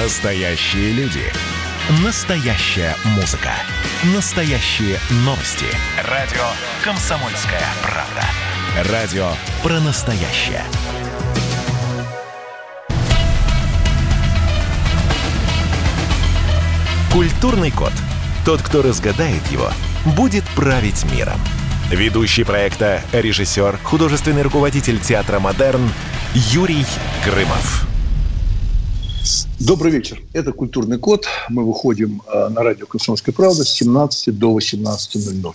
[0.00, 1.24] Настоящие люди.
[2.04, 3.50] Настоящая музыка.
[4.14, 5.66] Настоящие новости.
[6.08, 6.44] Радио
[6.84, 8.92] «Комсомольская правда».
[8.92, 9.28] Радио
[9.60, 10.62] про настоящее.
[17.12, 17.92] Культурный код.
[18.44, 19.68] Тот, кто разгадает его,
[20.04, 21.40] будет править миром.
[21.90, 25.90] Ведущий проекта, режиссер, художественный руководитель театра «Модерн»
[26.34, 26.86] Юрий
[27.24, 27.87] Грымов.
[29.60, 30.22] Добрый вечер.
[30.32, 31.26] Это «Культурный код».
[31.48, 35.54] Мы выходим э, на радио «Комсомольская правда» с 17 до 18.00.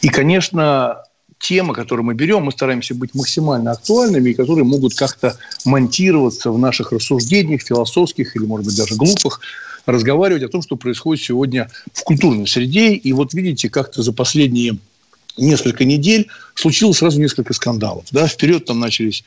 [0.00, 1.02] И, конечно,
[1.38, 6.58] темы, которые мы берем, мы стараемся быть максимально актуальными, и которые могут как-то монтироваться в
[6.58, 9.40] наших рассуждениях, философских или, может быть, даже глупых,
[9.84, 12.94] разговаривать о том, что происходит сегодня в культурной среде.
[12.94, 14.78] И вот видите, как-то за последние
[15.36, 18.06] несколько недель случилось сразу несколько скандалов.
[18.10, 18.26] Да?
[18.26, 19.22] Вперед там начались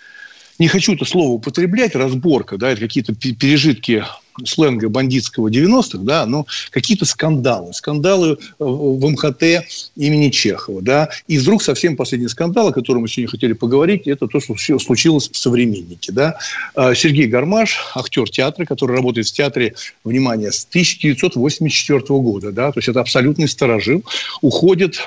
[0.59, 4.03] не хочу это слово употреблять, разборка, да, это какие-то пережитки
[4.45, 7.73] сленга бандитского 90-х, да, но какие-то скандалы.
[7.73, 11.09] Скандалы э, в МХТ имени Чехова, да.
[11.27, 15.29] И вдруг совсем последний скандал, о котором мы сегодня хотели поговорить, это то, что случилось
[15.29, 16.37] в «Современнике», да.
[16.75, 22.77] А, Сергей Гармаш, актер театра, который работает в театре, внимание, с 1984 года, да, то
[22.77, 24.03] есть это абсолютный сторожил,
[24.41, 24.99] уходит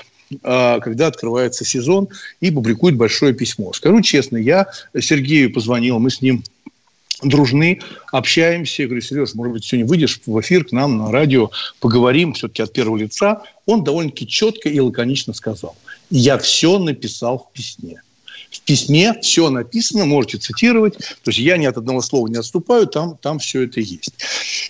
[0.42, 2.08] когда открывается сезон,
[2.40, 3.72] и публикует большое письмо.
[3.72, 4.66] Скажу честно, я
[4.98, 6.44] Сергею позвонил, мы с ним
[7.22, 7.80] дружны,
[8.12, 8.82] общаемся.
[8.82, 12.62] Я говорю, Сереж, может быть, сегодня выйдешь в эфир к нам на радио, поговорим все-таки
[12.62, 13.42] от первого лица.
[13.66, 15.76] Он довольно-таки четко и лаконично сказал.
[16.10, 18.02] Я все написал в письме.
[18.50, 20.96] В письме все написано, можете цитировать.
[20.96, 24.12] То есть я ни от одного слова не отступаю, там, там все это есть.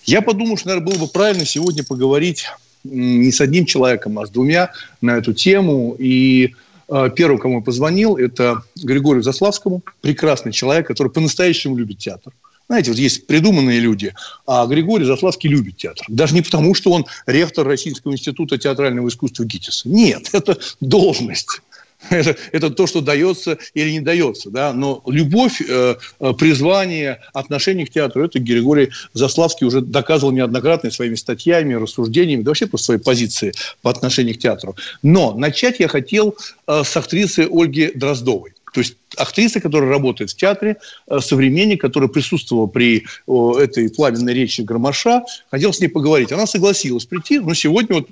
[0.04, 2.46] Я подумал, что, наверное, было бы правильно сегодня поговорить
[2.84, 5.96] не с одним человеком, а с двумя на эту тему.
[5.98, 6.54] И
[6.88, 12.32] э, первым, кому я позвонил, это Григорию Заславскому, прекрасный человек, который по-настоящему любит театр.
[12.70, 14.14] Знаете, вот есть придуманные люди,
[14.46, 16.06] а Григорий Заславский любит театр.
[16.08, 19.88] Даже не потому, что он ректор Российского института театрального искусства ГИТИСа.
[19.88, 21.62] Нет, это должность.
[22.10, 24.50] Это, это то, что дается или не дается.
[24.50, 24.72] Да?
[24.72, 31.14] Но любовь, э, э, призвание, отношение к театру, это Григорий Заславский уже доказывал неоднократно своими
[31.14, 33.52] статьями, рассуждениями, да вообще по своей позиции
[33.82, 34.76] по отношению к театру.
[35.02, 38.54] Но начать я хотел э, с актрисы Ольги Дроздовой.
[38.72, 40.76] То есть актриса, которая работает в театре,
[41.08, 46.32] э, современник, который присутствовал при этой пламенной речи Громаша, хотел с ней поговорить.
[46.32, 48.08] Она согласилась прийти, но сегодня вот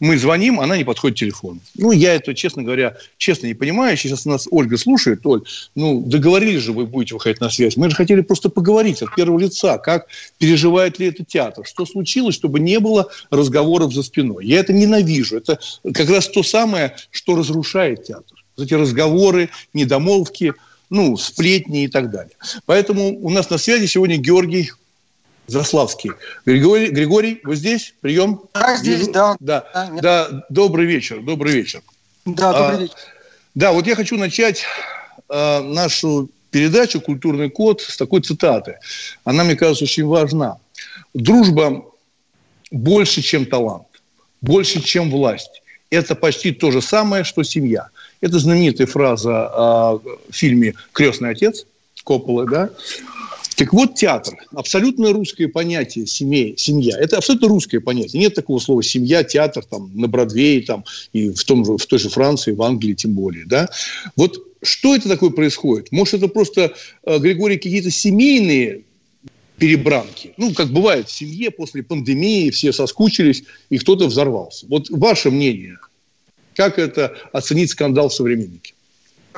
[0.00, 1.60] мы звоним, она не подходит к телефону.
[1.76, 3.96] Ну, я это, честно говоря, честно не понимаю.
[3.96, 5.24] Сейчас нас Ольга слушает.
[5.26, 5.42] Оль,
[5.74, 7.76] ну, договорились же вы будете выходить на связь.
[7.76, 10.06] Мы же хотели просто поговорить от первого лица, как
[10.38, 14.46] переживает ли это театр, что случилось, чтобы не было разговоров за спиной.
[14.46, 15.36] Я это ненавижу.
[15.36, 15.58] Это
[15.94, 20.54] как раз то самое, что разрушает театр вот эти разговоры, недомолвки,
[20.90, 22.34] ну, сплетни и так далее.
[22.66, 24.72] Поэтому у нас на связи сегодня Георгий
[25.46, 26.12] Заславский.
[26.46, 27.94] Григорий, Григорий, вы здесь?
[28.00, 28.42] Прием?
[28.54, 29.36] Да, здесь, да.
[29.40, 30.44] Да, да, да.
[30.50, 31.82] добрый вечер, добрый вечер.
[32.24, 32.94] Да, добрый а, вечер.
[33.54, 34.64] Да, вот я хочу начать
[35.28, 38.78] э, нашу передачу «Культурный код» с такой цитаты.
[39.24, 40.58] Она, мне кажется, очень важна.
[41.14, 41.86] Дружба
[42.70, 43.88] больше, чем талант,
[44.42, 45.62] больше, чем власть.
[45.90, 47.88] Это почти то же самое, что семья–
[48.22, 50.00] это знаменитая фраза о
[50.30, 51.66] фильме «Крестный отец»
[52.04, 52.70] Копполы, да?
[53.56, 54.34] Так вот, театр.
[54.52, 56.96] Абсолютно русское понятие семей, семья.
[56.98, 58.20] Это абсолютно русское понятие.
[58.20, 61.98] Нет такого слова семья, театр там, на Бродвее там, и в, том же, в той
[61.98, 63.44] же Франции, в Англии тем более.
[63.44, 63.68] Да?
[64.16, 65.92] Вот что это такое происходит?
[65.92, 66.72] Может, это просто,
[67.04, 68.82] э, Григорий, какие-то семейные
[69.58, 70.32] перебранки.
[70.38, 74.66] Ну, как бывает в семье после пандемии, все соскучились, и кто-то взорвался.
[74.68, 75.78] Вот ваше мнение–
[76.56, 78.74] как это оценить скандал в «Современнике»?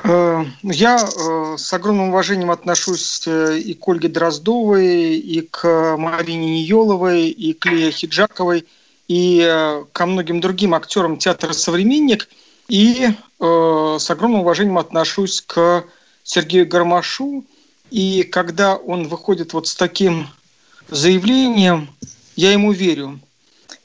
[0.03, 6.61] Э, я э, с огромным уважением отношусь э, и к Ольге Дроздовой, и к Марине
[6.61, 8.65] Ниеловой, и к Лее Хиджаковой,
[9.07, 12.27] и ко многим другим актерам театра «Современник».
[12.67, 15.83] И с огромным уважением отношусь к
[16.23, 17.45] Сергею Гармашу.
[17.91, 20.27] И когда он выходит вот с таким
[20.89, 21.87] заявлением,
[22.35, 23.19] я ему верю.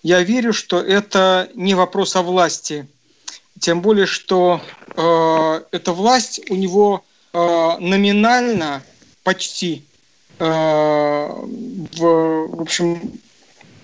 [0.02, 2.88] Я верю, что это не вопрос о власти–
[3.60, 4.60] тем более, что
[4.96, 7.38] э, эта власть у него э,
[7.78, 8.82] номинально
[9.22, 9.84] почти,
[10.38, 13.12] э, в, в общем,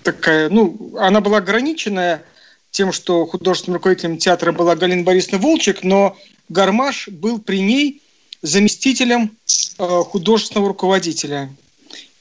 [0.03, 2.23] такая, ну, она была ограниченная
[2.71, 6.17] тем, что художественным руководителем театра была Галина Борисовна Волчек, но
[6.49, 8.01] Гармаш был при ней
[8.41, 9.37] заместителем
[9.77, 11.49] э, художественного руководителя.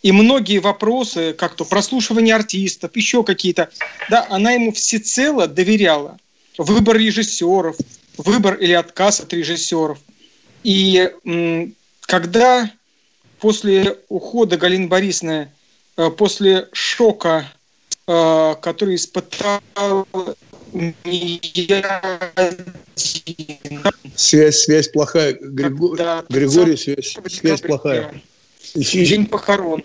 [0.03, 3.71] И многие вопросы, как то прослушивание артистов, еще какие-то,
[4.11, 6.19] да, она ему всецело доверяла
[6.59, 7.77] выбор режиссеров,
[8.17, 9.99] выбор или отказ от режиссеров.
[10.63, 11.13] И
[12.01, 12.71] когда
[13.41, 15.51] после ухода Галины Борисовны
[16.17, 17.51] после шока,
[18.07, 20.07] который испытал
[24.15, 25.35] Связь, связь плохая.
[25.41, 26.25] Григор...
[26.29, 28.21] Григорий, связь, связь плохая.
[28.75, 29.83] День похорон.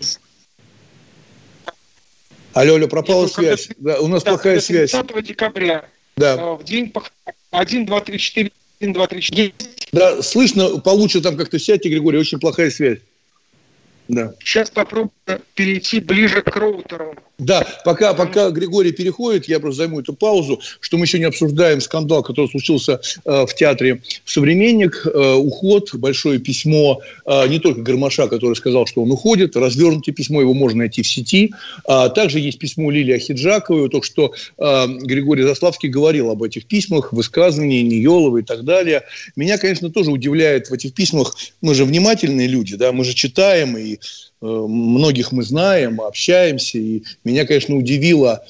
[2.52, 3.68] Алло, алло, пропала связь.
[3.78, 4.90] Да, у нас да, плохая связь.
[4.90, 5.88] 30 декабря.
[6.16, 6.34] Да.
[6.34, 7.12] Э, в день похорон.
[7.50, 8.50] 1, 2, 3, 4,
[8.80, 9.52] 1, 2, 3, 4.
[9.92, 12.98] Да, слышно, получше там как-то сядьте, Григорий, очень плохая связь.
[14.12, 14.34] Да.
[14.44, 15.10] Сейчас попробую
[15.54, 17.14] перейти ближе к роутеру.
[17.38, 22.22] Да, пока, пока Григорий переходит, я просто займу эту паузу, что мы не обсуждаем скандал,
[22.22, 28.54] который случился э, в театре «Современник», э, уход, большое письмо э, не только Гармаша, который
[28.54, 31.52] сказал, что он уходит, развернутое письмо, его можно найти в сети,
[31.86, 37.12] а также есть письмо Лилии Ахиджаковой, только что э, Григорий Заславский говорил об этих письмах,
[37.12, 39.02] высказывания Ниелова и так далее.
[39.36, 43.76] Меня, конечно, тоже удивляет в этих письмах, мы же внимательные люди, да, мы же читаем
[43.76, 43.98] и
[44.40, 48.44] многих мы знаем, общаемся, и меня, конечно, удивила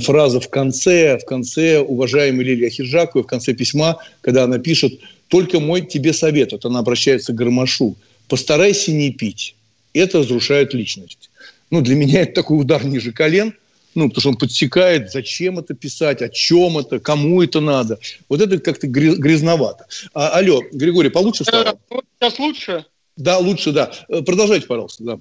[0.00, 5.60] фраза в конце, в конце уважаемой Лилии Ахиджаковой, в конце письма, когда она пишет «Только
[5.60, 7.94] мой тебе совет», это она обращается к Гармашу,
[8.28, 9.54] «постарайся не пить,
[9.94, 11.30] это разрушает личность».
[11.70, 13.54] Ну, для меня это такой удар ниже колен,
[13.94, 17.98] ну, потому что он подсекает, зачем это писать, о чем это, кому это надо.
[18.28, 19.86] Вот это как-то грязновато.
[20.14, 21.78] А, алло, Григорий, получше стало?
[21.90, 22.86] Э, сейчас лучше?
[23.16, 23.92] Да, лучше, да.
[24.08, 25.18] Э, продолжайте, пожалуйста, да.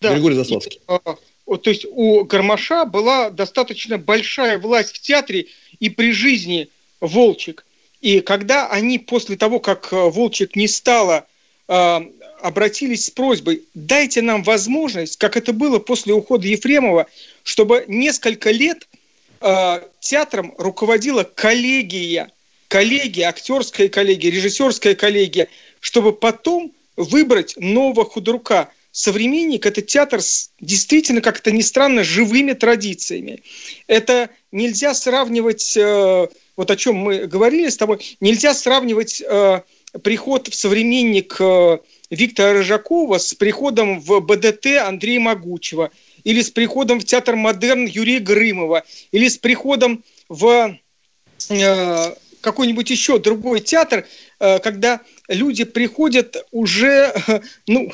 [0.00, 0.14] да.
[0.14, 0.80] Григорий Заславский.
[0.86, 5.46] А, то есть у Гармаша была достаточно большая власть в театре
[5.78, 6.68] и при жизни
[7.00, 7.64] Волчек.
[8.00, 11.26] И когда они после того, как э, Волчек не стало,
[12.40, 17.08] обратились с просьбой, дайте нам возможность, как это было после ухода Ефремова,
[17.42, 18.88] чтобы несколько лет
[20.00, 22.30] театром руководила коллегия,
[22.68, 25.48] коллегия, актерская коллегия, режиссерская коллегия,
[25.80, 28.70] чтобы потом выбрать нового худрука.
[28.90, 33.42] Современник– это театр с действительно, как это ни странно, живыми традициями.
[33.86, 39.60] Это нельзя сравнивать, э, вот о чем мы говорили с тобой, нельзя сравнивать э,
[40.02, 41.78] приход в современник э,
[42.10, 45.90] Виктора Рыжакова с приходом в БДТ Андрея Могучего,
[46.24, 50.76] или с приходом в театр модерн Юрия Грымова, или с приходом в
[52.40, 54.06] какой-нибудь еще другой театр,
[54.38, 57.14] когда люди приходят уже,
[57.66, 57.92] ну,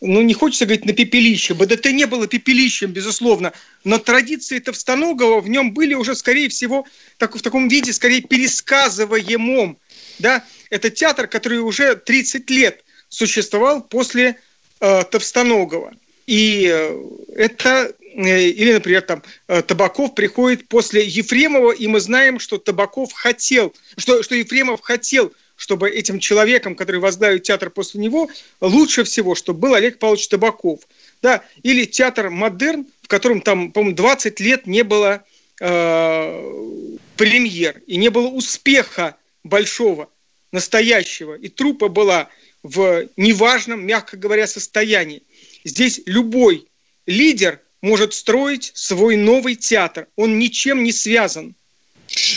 [0.00, 1.54] ну, не хочется говорить на пепелище.
[1.54, 3.52] БДТ не было пепелищем, безусловно,
[3.84, 6.84] но традиции Товстоногова в нем были уже, скорее всего,
[7.18, 9.78] так, в таком виде, скорее, пересказываемом.
[10.18, 10.44] Да?
[10.70, 14.36] Это театр, который уже 30 лет существовал после
[14.80, 15.94] э, Товстоногова.
[16.26, 17.00] И э,
[17.36, 23.12] это, э, или, например, там, э, Табаков приходит после Ефремова, и мы знаем, что Табаков
[23.12, 25.32] хотел, что, что Ефремов хотел
[25.62, 28.28] чтобы этим человеком, который возглавит театр после него,
[28.60, 30.80] лучше всего, чтобы был Олег Павлович Табаков.
[31.22, 31.44] Да?
[31.62, 35.22] Или театр «Модерн», в котором там, по-моему, 20 лет не было
[35.60, 39.14] э, премьер, и не было успеха
[39.44, 40.08] большого,
[40.50, 42.28] настоящего, и трупа была
[42.64, 45.22] в неважном, мягко говоря, состоянии.
[45.62, 46.66] Здесь любой
[47.06, 50.08] лидер может строить свой новый театр.
[50.16, 51.54] Он ничем не связан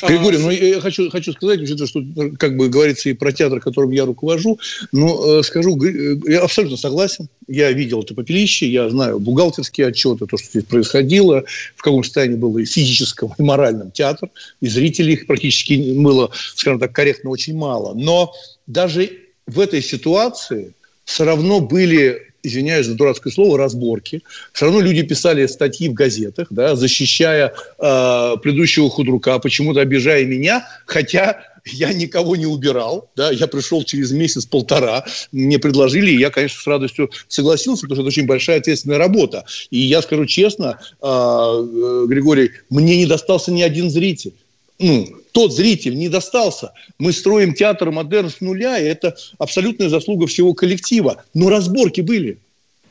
[0.02, 2.02] Григорий, ну я хочу, хочу сказать, что,
[2.38, 4.60] как бы говорится, и про театр, которым я руковожу,
[4.92, 7.28] но э, скажу, э, я абсолютно согласен.
[7.48, 11.44] Я видел это попелище, я знаю бухгалтерские отчеты, то, что здесь происходило,
[11.76, 14.30] в каком состоянии было и физическом, и моральном театр,
[14.62, 17.94] и зрителей их практически было, скажем так, корректно очень мало.
[17.94, 18.34] Но
[18.68, 19.12] даже
[19.48, 20.74] в этой ситуации
[21.04, 24.22] все равно были извиняюсь за дурацкое слово, разборки.
[24.54, 30.68] Все равно люди писали статьи в газетах, да, защищая э, предыдущего худрука, почему-то обижая меня,
[30.86, 36.62] хотя я никого не убирал, да, я пришел через месяц-полтора, мне предложили, и я, конечно,
[36.62, 39.46] с радостью согласился, потому что это очень большая ответственная работа.
[39.72, 44.34] И я скажу честно, э, э, Григорий, мне не достался ни один зритель
[44.80, 46.72] ну, тот зритель не достался.
[46.98, 51.26] Мы строим театр модерн с нуля, и это абсолютная заслуга всего коллектива.
[51.34, 52.38] Но разборки были.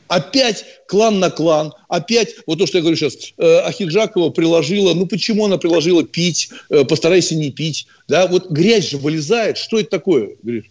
[0.09, 5.07] Опять клан на клан, опять, вот то, что я говорю сейчас, э, Ахиджакова приложила, ну
[5.07, 9.89] почему она приложила пить, э, постарайся не пить, да, вот грязь же вылезает, что это
[9.89, 10.65] такое, Гриш?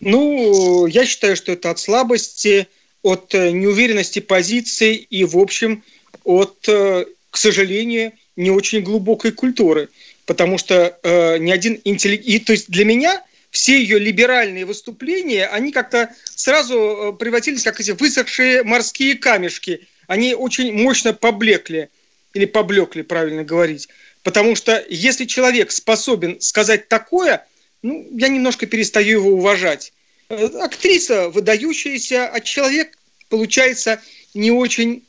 [0.00, 2.66] Ну, я считаю, что это от слабости,
[3.02, 5.82] от э, неуверенности позиций и, в общем,
[6.24, 9.88] от, к сожалению, не очень глубокой культуры
[10.32, 12.46] потому что э, ни один интеллигент...
[12.46, 17.90] То есть для меня все ее либеральные выступления, они как-то сразу э, превратились как эти
[17.90, 19.86] высохшие морские камешки.
[20.06, 21.90] Они очень мощно поблекли,
[22.32, 23.90] или поблекли, правильно говорить.
[24.22, 27.46] Потому что если человек способен сказать такое,
[27.82, 29.92] ну, я немножко перестаю его уважать.
[30.30, 32.96] Э, актриса выдающаяся, а человек,
[33.28, 34.00] получается,
[34.32, 35.04] не очень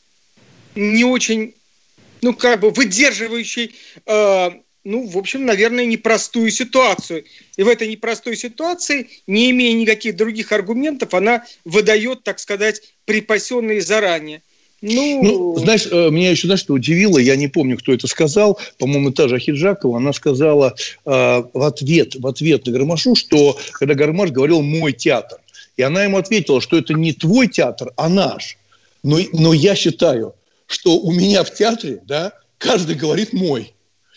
[0.75, 1.53] не очень,
[2.21, 3.73] ну, как бы выдерживающей,
[4.05, 4.51] э,
[4.83, 7.23] ну, в общем, наверное, непростую ситуацию.
[7.55, 13.81] И в этой непростой ситуации, не имея никаких других аргументов, она выдает, так сказать, припасенные
[13.81, 14.41] заранее.
[14.81, 15.23] Ну...
[15.23, 19.11] ну, знаешь, э, меня еще, знаешь, что удивило, я не помню, кто это сказал, по-моему,
[19.11, 20.75] та же Ахиджакова, она сказала
[21.05, 21.09] э,
[21.53, 25.39] в ответ, в ответ на Гармашу, что когда Гармаш говорил «мой театр»,
[25.77, 28.57] и она ему ответила, что это не твой театр, а наш.
[29.03, 30.35] Но, но я считаю,
[30.67, 33.72] что у меня в театре, да, каждый говорит «мой».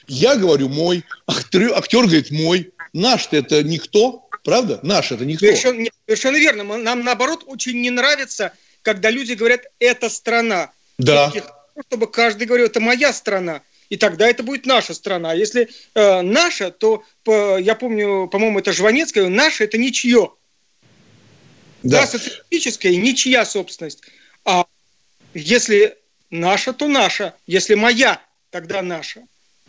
[0.08, 4.80] Я говорю «мой», актер, актер говорит «мой», наш-то это никто, правда?
[4.82, 5.46] Наш это никто.
[5.46, 6.64] Совершенно, совершенно верно.
[6.78, 8.52] Нам, наоборот, очень не нравится–
[8.86, 10.70] когда люди говорят «это страна».
[10.96, 11.32] Да.
[11.88, 13.62] Чтобы каждый говорил «это моя страна».
[13.90, 15.32] И тогда это будет наша страна.
[15.32, 20.30] А если э, наша, то по, я помню, по-моему, это Жванецкая, наша это ничье.
[21.82, 22.02] Да.
[22.02, 24.02] да, социалистическая, ничья собственность.
[24.44, 24.66] А
[25.34, 25.98] если
[26.30, 27.34] наша, то наша.
[27.48, 28.20] Если моя,
[28.50, 29.22] тогда наша.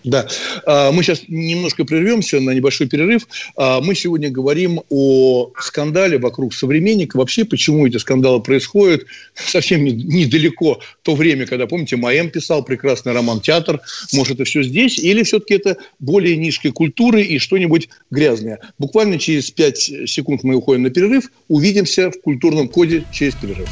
[0.08, 0.26] Да,
[0.66, 3.28] а, мы сейчас немножко прервемся на небольшой перерыв.
[3.58, 7.18] А, мы сегодня говорим о скандале вокруг современника.
[7.18, 9.04] Вообще, почему эти скандалы происходят?
[9.36, 13.82] Совсем недалеко то время, когда, помните, Маэм писал прекрасный роман «Театр».
[14.14, 14.98] Может, это все здесь?
[14.98, 18.60] Или все-таки это более низкой культуры и что-нибудь грязное?
[18.80, 21.30] Буквально через 5 секунд мы уходим на перерыв.
[21.50, 23.70] Увидимся в культурном коде через перерыв.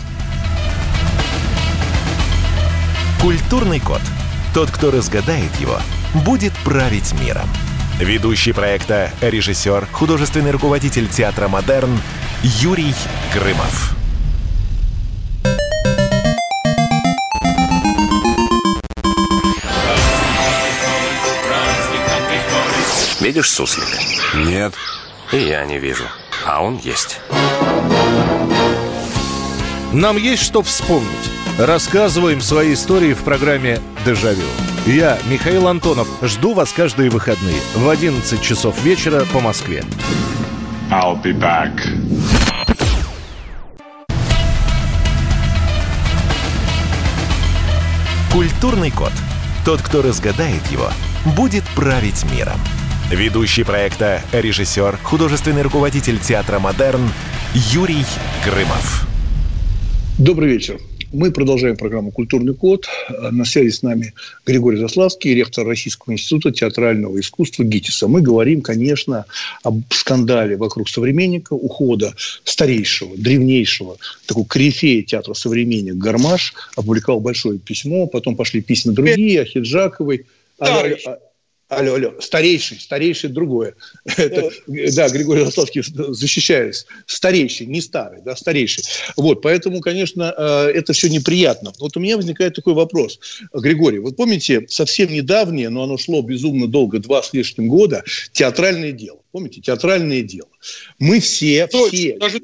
[3.21, 4.01] Культурный код.
[4.53, 5.79] Тот, кто разгадает его–
[6.23, 7.47] будет править миром.
[7.99, 11.97] Ведущий проекта, режиссер, художественный руководитель театра «Модерн»
[12.43, 12.93] Юрий
[13.33, 13.95] Грымов.
[23.21, 23.97] Видишь суслика?
[24.35, 24.73] Нет.
[25.31, 26.03] И я не вижу.
[26.45, 27.19] А он есть.
[29.91, 31.09] Нам есть что вспомнить.
[31.57, 34.43] Рассказываем свои истории в программе «Дежавю».
[34.85, 39.83] Я, Михаил Антонов, жду вас каждые выходные в 11 часов вечера по Москве.
[40.91, 41.71] I'll be back.
[48.31, 49.11] Культурный код.
[49.65, 50.91] Тот, кто разгадает его,
[51.35, 52.59] будет править миром.
[53.09, 57.09] Ведущий проекта, режиссер, художественный руководитель театра «Модерн»
[57.55, 58.05] Юрий
[58.43, 59.07] Грымов.
[60.19, 60.77] Добрый вечер.
[61.15, 62.87] Мы продолжаем программу «Культурный код».
[63.31, 64.13] На связи с нами
[64.45, 68.09] Григорий Заславский, ректор Российского института театрального искусства ГИТИСа.
[68.09, 69.25] Мы говорим, конечно,
[69.63, 73.95] об скандале вокруг современника, ухода старейшего, древнейшего,
[74.25, 76.53] такого корифея театра «Современник» Гармаш.
[76.75, 80.25] Опубликовал большое письмо, потом пошли письма другие, Ахиджаковой.
[80.59, 80.83] Да,
[81.67, 83.75] Алло, алло, старейший, старейший другое.
[84.05, 85.81] Это, да, Григорий Рославский
[86.13, 86.85] защищаясь.
[87.07, 88.83] Старейший, не старый, да, старейший.
[89.17, 91.73] Вот, поэтому, конечно, э, это все неприятно.
[91.79, 93.19] Вот у меня возникает такой вопрос.
[93.51, 98.91] Григорий, вот помните, совсем недавнее, но оно шло безумно долго, два с лишним года, театральное
[98.91, 99.21] дело.
[99.31, 100.49] Помните, театральное дело.
[100.99, 102.17] Мы все, все...
[102.19, 102.41] Даже...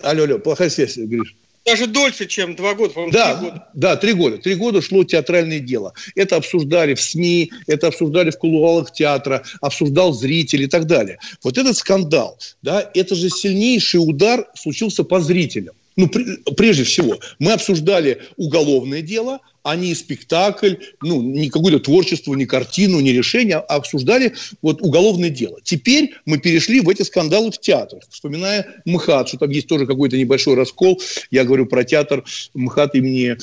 [0.00, 1.36] Алло, алло, плохая связь, Гриш.
[1.64, 3.68] Даже дольше, чем два года, по-моему, да, три года.
[3.74, 4.38] Да, три года.
[4.38, 5.94] Три года шло театральное дело.
[6.16, 11.18] Это обсуждали в СМИ, это обсуждали в кулуарах театра, обсуждал зритель и так далее.
[11.42, 15.74] Вот этот скандал, да, это же сильнейший удар случился по зрителям.
[15.96, 16.08] Ну,
[16.56, 23.00] прежде всего, мы обсуждали уголовное дело– а не спектакль, ну, не какое-то творчество, не картину,
[23.00, 25.58] не решение, а обсуждали вот уголовное дело.
[25.62, 28.02] Теперь мы перешли в эти скандалы в театрах.
[28.10, 33.36] Вспоминая МХАТ, что там есть тоже какой-то небольшой раскол, я говорю про театр МХАТ имени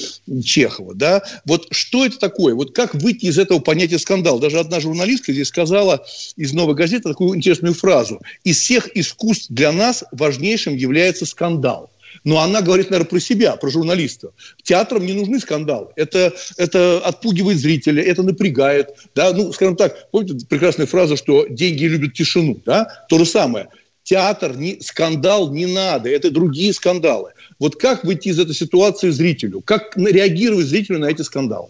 [0.44, 1.24] Чехова, да.
[1.46, 2.54] Вот что это такое?
[2.54, 4.40] Вот как выйти из этого понятия скандал?
[4.40, 8.22] Даже одна журналистка здесь сказала из «Новой газеты» такую интересную фразу.
[8.44, 11.90] «Из всех искусств для нас важнейшим является скандал».
[12.24, 14.32] Но она говорит, наверное, про себя, про журналиста.
[14.64, 15.88] Театрам не нужны скандалы.
[15.96, 18.90] Это, это отпугивает зрителя, это напрягает.
[19.16, 19.34] Да?
[19.34, 22.60] Ну, скажем так, помните прекрасная фраза, что деньги любят тишину.
[22.66, 23.06] Да?
[23.10, 23.70] То же самое.
[24.04, 27.34] Театр, не, скандал не надо, это другие скандалы.
[27.60, 29.62] Вот как выйти из этой ситуации зрителю?
[29.62, 31.70] Как реагировать зрителю на эти скандалы?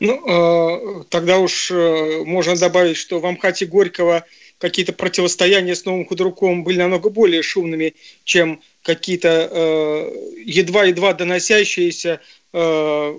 [0.00, 4.24] Ну, э, тогда уж э, можно добавить, что в Амхате Горького
[4.60, 10.12] какие-то противостояния с новым худруком были намного более шумными, чем какие-то э,
[10.44, 12.20] едва-едва доносящиеся
[12.52, 13.14] э,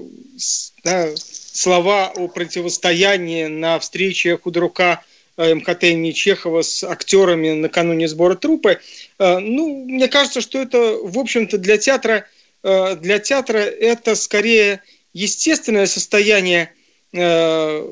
[0.84, 5.04] да, слова о противостоянии на встрече худрука
[5.38, 8.80] э, МХТ имени Чехова с актерами накануне сбора трупы.
[9.18, 12.26] Э, ну, мне кажется, что это, в общем-то, для театра,
[12.64, 14.84] э, для театра это скорее
[15.14, 16.72] естественное состояние.
[17.14, 17.84] Э,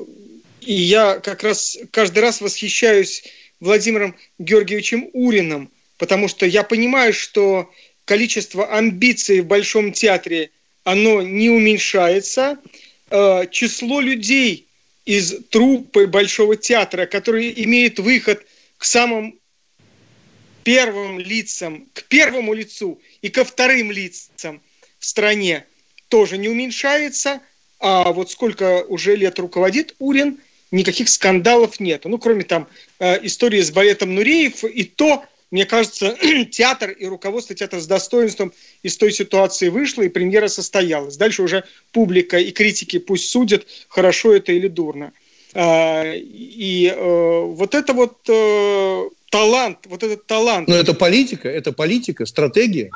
[0.60, 3.24] и я как раз каждый раз восхищаюсь
[3.60, 7.70] Владимиром Георгиевичем Уриным– потому что я понимаю, что
[8.06, 10.50] количество амбиций в Большом театре
[10.82, 12.58] оно не уменьшается.
[13.10, 14.66] Э, число людей
[15.04, 18.46] из труппы Большого театра, которые имеют выход
[18.78, 19.38] к самым
[20.64, 24.62] первым лицам, к первому лицу и ко вторым лицам
[24.98, 25.66] в стране
[26.08, 27.40] тоже не уменьшается.
[27.78, 30.38] А вот сколько уже лет руководит Урин,
[30.70, 32.04] никаких скандалов нет.
[32.04, 36.16] Ну, кроме там э, истории с балетом Нуреев, и то мне кажется,
[36.50, 41.16] театр и руководство театра с достоинством из той ситуации вышло, и премьера состоялась.
[41.16, 45.12] Дальше уже публика и критики пусть судят, хорошо это или дурно.
[45.52, 50.68] А, и э, вот это вот э, талант, вот этот талант.
[50.68, 52.90] Но это политика, это политика, стратегия.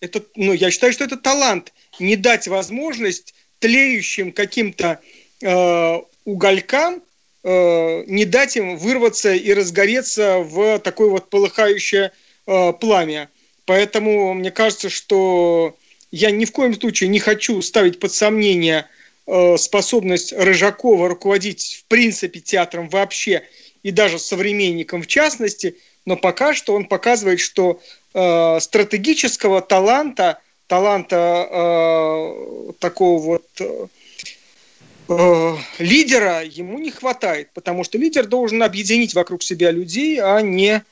[0.00, 1.72] Это, ну, я считаю, что это талант.
[2.00, 4.98] Не дать возможность тлеющим каким-то
[5.40, 7.02] э, уголькам
[7.44, 12.12] не дать им вырваться и разгореться в такое вот полыхающее
[12.46, 13.28] э, пламя.
[13.64, 15.76] Поэтому мне кажется, что
[16.10, 18.86] я ни в коем случае не хочу ставить под сомнение
[19.26, 23.42] э, способность Рыжакова руководить в принципе театром вообще
[23.82, 27.80] и даже современником в частности, но пока что он показывает, что
[28.14, 33.86] э, стратегического таланта, таланта э, такого вот э, Э,
[35.78, 40.82] лидера ему не хватает, потому что лидер должен объединить вокруг себя людей, а не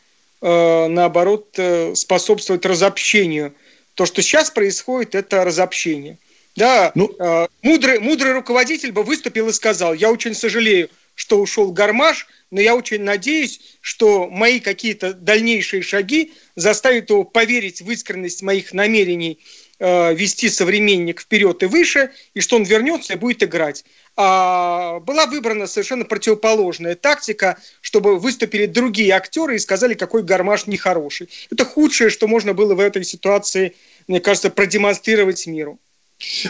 [0.41, 3.55] э, наоборот э, способствовать разобщению.
[3.95, 6.19] То, что сейчас происходит, это разобщение.
[6.57, 7.17] Да, ну,
[7.63, 12.75] мудрый, мудрый руководитель бы выступил и сказал, я очень сожалею, что ушел Гармаш, но я
[12.75, 19.39] очень надеюсь, что мои какие-то дальнейшие шаги заставят его поверить в искренность моих намерений
[19.81, 23.85] э, вести современник вперед и выше, и что он вернется и будет играть.
[24.17, 31.29] А, была выбрана совершенно противоположная тактика, чтобы выступили другие актеры и сказали, какой гармаш нехороший.
[31.51, 33.75] Это худшее, что можно было в этой ситуации,
[34.07, 35.79] мне кажется, продемонстрировать миру.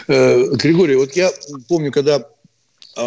[0.08, 1.30] Э, Григорий, вот я
[1.68, 2.28] помню, когда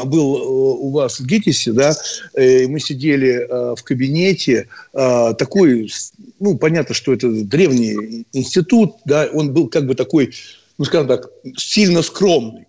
[0.05, 1.93] был э, у вас в ГИТИСе, да,
[2.35, 5.91] э, мы сидели в кабинете, такой,
[6.39, 10.33] ну, понятно, что это древний институт, да, он был как бы такой,
[10.77, 12.67] ну, скажем так, сильно скромный.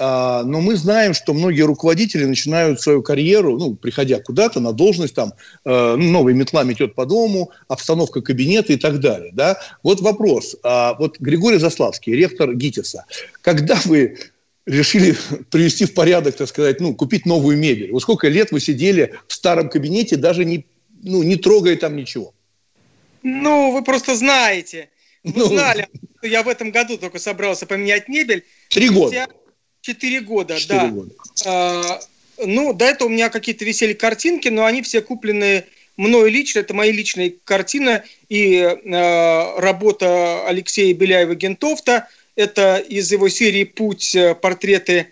[0.00, 5.14] А, но мы знаем, что многие руководители начинают свою карьеру, ну, приходя куда-то на должность,
[5.14, 5.32] там,
[5.64, 9.58] э, ну, новая метла метет по дому, обстановка кабинета и так далее, да.
[9.82, 10.54] Вот вопрос.
[10.62, 13.06] А, вот Григорий Заславский, ректор ГИТИСа,
[13.42, 14.18] когда вы
[14.68, 15.16] решили
[15.50, 17.90] привести в порядок, так сказать, ну, купить новую мебель?
[17.90, 20.66] Вот сколько лет вы сидели в старом кабинете, даже не,
[21.02, 22.34] ну, не трогая там ничего?
[23.22, 24.90] Ну, вы просто знаете.
[25.24, 28.44] Вы ну, знали, что я в этом году только собрался поменять мебель.
[28.68, 29.26] Три года.
[29.80, 30.88] Четыре года, 4 да.
[30.88, 31.10] Года.
[31.46, 32.00] А,
[32.44, 35.64] ну, до этого у меня какие-то висели картинки, но они все куплены
[35.96, 36.60] мной лично.
[36.60, 42.04] Это мои личные картины и э, работа Алексея Беляева-Гентофта.
[42.38, 45.08] Это из его серии «Путь» э, портреты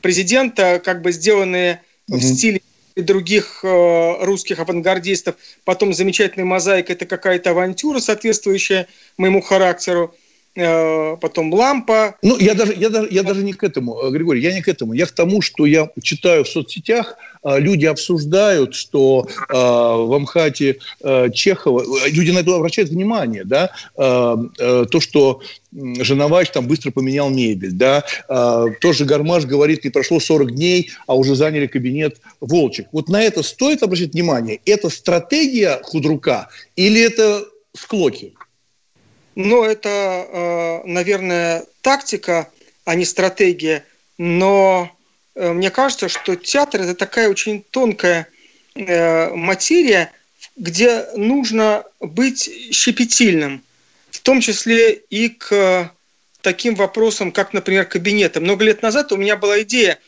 [0.00, 2.16] президента, как бы сделанные угу.
[2.16, 2.62] в стиле
[2.96, 5.34] других э, русских авангардистов.
[5.64, 8.86] Потом замечательная мозаика– это какая-то авантюра, соответствующая
[9.18, 10.14] моему характеру.
[10.60, 12.16] Э, потом лампа.
[12.22, 14.68] Ну, я даже, я, даже, я даже не к этому, э, Григорий, я не к
[14.68, 14.92] этому.
[14.92, 20.76] Я к тому, что я читаю в соцсетях, э, люди обсуждают, что э, в Амхате
[21.02, 25.40] э, Чехова, люди на это обращают внимание, да, э, э, то, что
[25.72, 31.16] Женовач там быстро поменял мебель, да, э, тоже Гармаш говорит, не прошло 40 дней, а
[31.16, 32.88] уже заняли кабинет Волчек.
[32.92, 34.60] Вот на это стоит обращать внимание?
[34.66, 37.44] Это стратегия худрука или это
[37.74, 38.34] склоки?
[39.42, 42.50] Но это, э, наверное, тактика,
[42.84, 43.84] а не стратегия.
[44.18, 44.94] Но
[45.34, 48.28] э, мне кажется, что театр– это такая очень тонкая
[48.74, 50.12] э, материя,
[50.56, 53.62] где нужно быть щепетильным,
[54.10, 55.90] в том числе и к
[56.42, 58.40] таким вопросам, как, например, кабинеты.
[58.40, 59.98] Много лет назад у меня была идея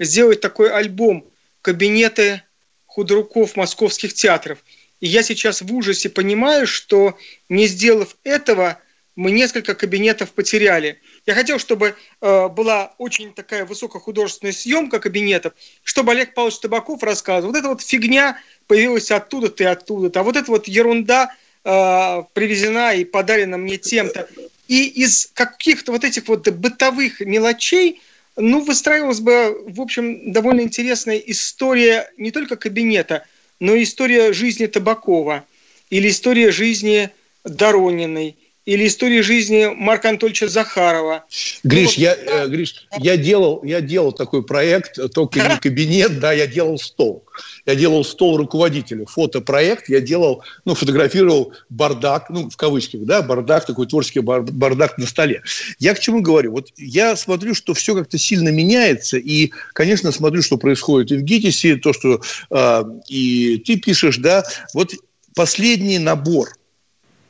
[0.00, 1.24] сделать такой альбом
[1.62, 2.42] «Кабинеты
[2.86, 4.58] худруков московских театров».
[5.00, 7.16] И я сейчас в ужасе понимаю, что
[7.48, 8.78] не сделав этого,
[9.16, 11.00] мы несколько кабинетов потеряли.
[11.26, 17.52] Я хотел, чтобы э, была очень такая высокохудожественная съемка кабинетов, чтобы Олег Павлович Табаков рассказывал.
[17.52, 21.34] Вот эта вот фигня появилась оттуда-то и оттуда-то, а вот эта вот ерунда
[21.64, 24.28] э, привезена и подарена мне тем-то.
[24.68, 28.00] И из каких-то вот этих вот бытовых мелочей
[28.36, 33.26] ну, выстраивалась бы, в общем, довольно интересная история не только кабинета,
[33.60, 35.44] но история жизни Табакова
[35.90, 37.10] или история жизни
[37.44, 38.36] Дорониной,
[38.70, 41.24] или истории жизни Марка Анатольевича Захарова.
[41.64, 46.30] Гриш, ну, я, э, Гриш, я делал, я делал такой проект, только не кабинет, да,
[46.30, 47.24] я делал стол.
[47.66, 53.66] Я делал стол руководителя, фотопроект, я делал, ну, фотографировал бардак, ну, в кавычках, да, бардак,
[53.66, 55.42] такой творческий бардак на столе.
[55.80, 56.52] Я к чему говорю?
[56.52, 61.22] Вот я смотрю, что все как-то сильно меняется, и, конечно, смотрю, что происходит и в
[61.22, 64.92] ГИТИСе, то, что э, и ты пишешь, да, вот
[65.34, 66.50] последний набор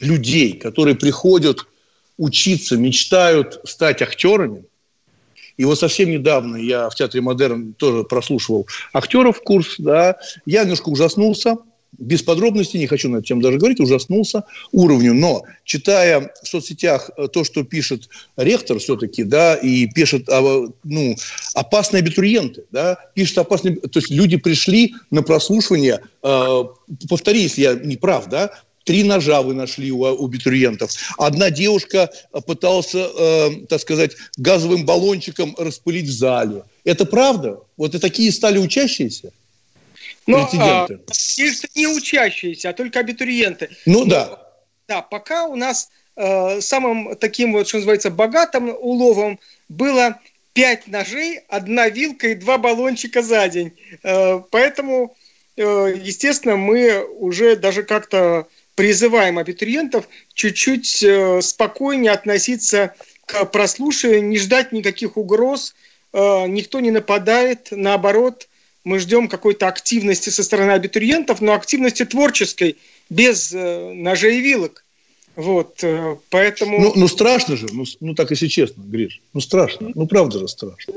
[0.01, 1.67] людей, которые приходят
[2.19, 4.65] учиться, мечтают стать актерами,
[5.57, 10.89] и вот совсем недавно я в Театре Модерн тоже прослушивал актеров курс, да, я немножко
[10.89, 11.59] ужаснулся,
[11.99, 15.13] без подробностей, не хочу на эту тему даже говорить, ужаснулся уровню.
[15.13, 21.17] Но читая в соцсетях э, то, что пишет ректор все-таки, да, и пишет ну,
[21.55, 23.77] опасные абитуриенты, да, пишет опасные...
[23.77, 26.65] То есть люди пришли на прослушивание, э,
[27.09, 28.53] повтори, если я не прав, да,
[28.85, 30.91] Три ножа вы нашли у, у абитуриентов.
[31.19, 32.11] Одна девушка
[32.47, 36.65] пыталась, э, так сказать, газовым баллончиком распылить в зале.
[36.85, 37.61] Это правда?
[37.77, 39.33] Вот и такие стали учащиеся?
[40.27, 40.87] Ну, а,
[41.75, 43.71] не учащиеся, а только абитуриенты.
[43.87, 44.47] Ну, Но, да.
[44.89, 49.39] Да, пока у нас э, самым таким вот, что называется, богатым уловом
[49.69, 50.19] было
[50.53, 53.73] пять ножей, одна вилка и два баллончика за день.
[54.03, 55.17] Э, поэтому,
[55.57, 58.49] э, естественно, мы уже даже как-то
[58.81, 62.95] призываем абитуриентов чуть-чуть э, спокойнее относиться
[63.27, 65.75] к прослушиванию, не ждать никаких угроз,
[66.15, 68.49] э, никто не нападает, наоборот,
[68.85, 72.79] мы ждем какой-то активности со стороны абитуриентов, но активности творческой,
[73.11, 74.87] без э, ножей и вилок.
[75.37, 75.85] Вот,
[76.31, 76.81] поэтому...
[76.81, 80.49] Ну, ну страшно же, ну, ну так если честно, Гриш, ну страшно, ну правда же
[80.49, 80.95] страшно.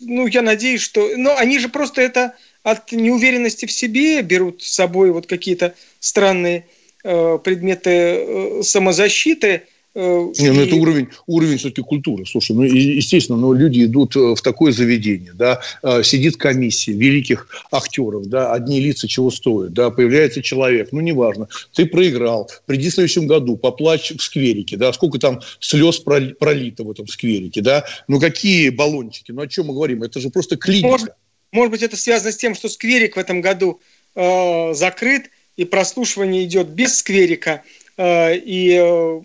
[0.00, 1.16] Ну, я надеюсь, что...
[1.16, 6.66] Ну, они же просто это от неуверенности в себе берут с собой вот какие-то странные
[7.02, 9.62] предметы э, самозащиты.
[9.94, 12.24] Э, Не, ну это уровень, уровень все-таки культуры.
[12.26, 15.60] Слушай, ну естественно, но люди идут в такое заведение, да,
[16.02, 21.84] сидит комиссия великих актеров, да, одни лица чего стоят, да, появляется человек, ну неважно, ты
[21.84, 27.06] проиграл, приди в следующем году, поплачь в скверике, да, сколько там слез пролито в этом
[27.06, 30.88] скверике, да, ну какие баллончики, ну о чем мы говорим, это же просто клиника.
[30.88, 31.10] Может,
[31.52, 33.80] может быть, это связано с тем, что скверик в этом году
[34.14, 35.24] э, закрыт,
[35.56, 37.62] и прослушивание идет без скверика,
[37.96, 39.20] э, и э,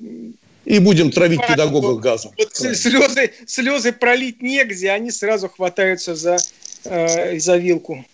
[0.65, 2.31] и будем травить а, педагогов газом.
[2.37, 6.37] Вот слезы, слезы пролить негде, они сразу хватаются за,
[6.83, 8.05] э, за вилку.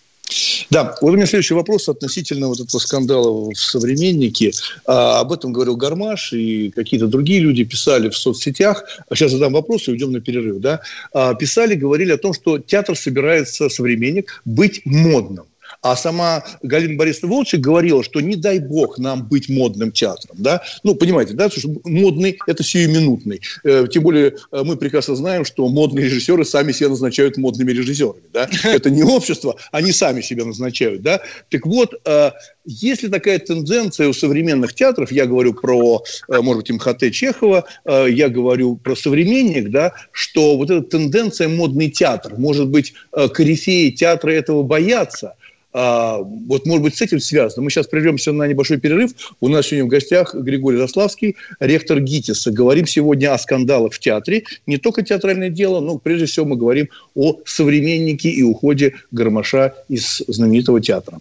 [0.70, 4.52] Да, вот у меня следующий вопрос относительно вот этого скандала в «Современнике».
[4.86, 8.84] А, об этом говорил Гармаш, и какие-то другие люди писали в соцсетях.
[9.08, 10.60] А сейчас задам вопрос и уйдем на перерыв.
[10.60, 10.80] Да?
[11.12, 15.44] А, писали, говорили о том, что театр собирается, «Современник», быть модным.
[15.82, 20.36] А сама Галина Борисовна Волчек говорила, что не дай бог нам быть модным театром.
[20.38, 20.62] Да?
[20.82, 23.40] Ну, понимаете, да, что модный– это сиюминутный.
[23.64, 28.22] Э, тем более э, мы прекрасно знаем, что модные режиссеры сами себя назначают модными режиссерами.
[28.32, 28.48] Да?
[28.64, 31.02] Это не общество, они сами себя назначают.
[31.02, 31.20] Да?
[31.50, 32.30] Так вот, э,
[32.64, 38.76] если такая тенденция у современных театров, я говорю про, может быть, МХТ Чехова, я говорю
[38.76, 45.34] про современник, да, что вот эта тенденция модный театр, может быть, корифеи театра этого боятся–
[45.74, 47.64] вот, может быть, с этим связано.
[47.64, 49.10] Мы сейчас прервемся на небольшой перерыв.
[49.40, 52.52] У нас сегодня в гостях Григорий Заславский, ректор ГИТИСа.
[52.52, 54.44] Говорим сегодня о скандалах в театре.
[54.66, 60.22] Не только театральное дело, но прежде всего мы говорим о современнике и уходе Гармаша из
[60.28, 61.18] знаменитого театра.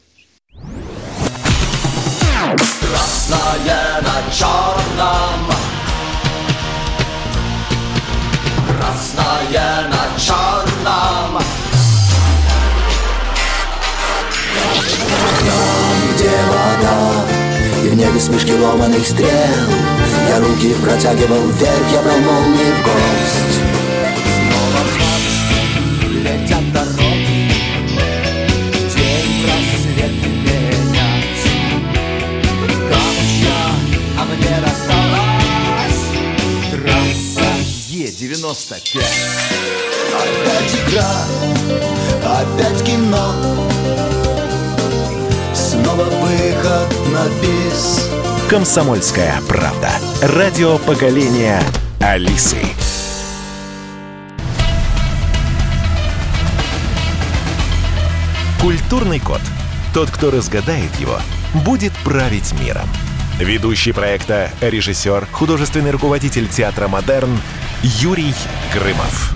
[2.81, 5.53] Красное на черном
[8.67, 11.22] Красное на черном
[16.23, 17.25] Где вода
[17.83, 19.27] И в небе смешки ломаных стрел.
[20.29, 23.59] Я руки протягивал вверх, я брал молнии в гость
[24.37, 24.83] Снова
[26.23, 27.51] летят дороги
[28.95, 31.43] День просвет менять
[34.17, 36.03] а мне рассталась.
[36.71, 37.49] Трасса
[37.89, 39.03] Е-95
[40.15, 41.13] Опять игра,
[42.23, 44.22] опять кино
[45.83, 48.09] Снова выход на бис.
[48.49, 49.89] Комсомольская правда.
[50.21, 51.61] Радио поколения
[51.99, 52.59] Алисы.
[58.61, 59.41] Культурный код.
[59.93, 61.17] Тот, кто разгадает его,
[61.65, 62.87] будет править миром.
[63.37, 67.37] Ведущий проекта, режиссер, художественный руководитель театра «Модерн»
[67.83, 68.33] Юрий
[68.73, 69.35] Грымов.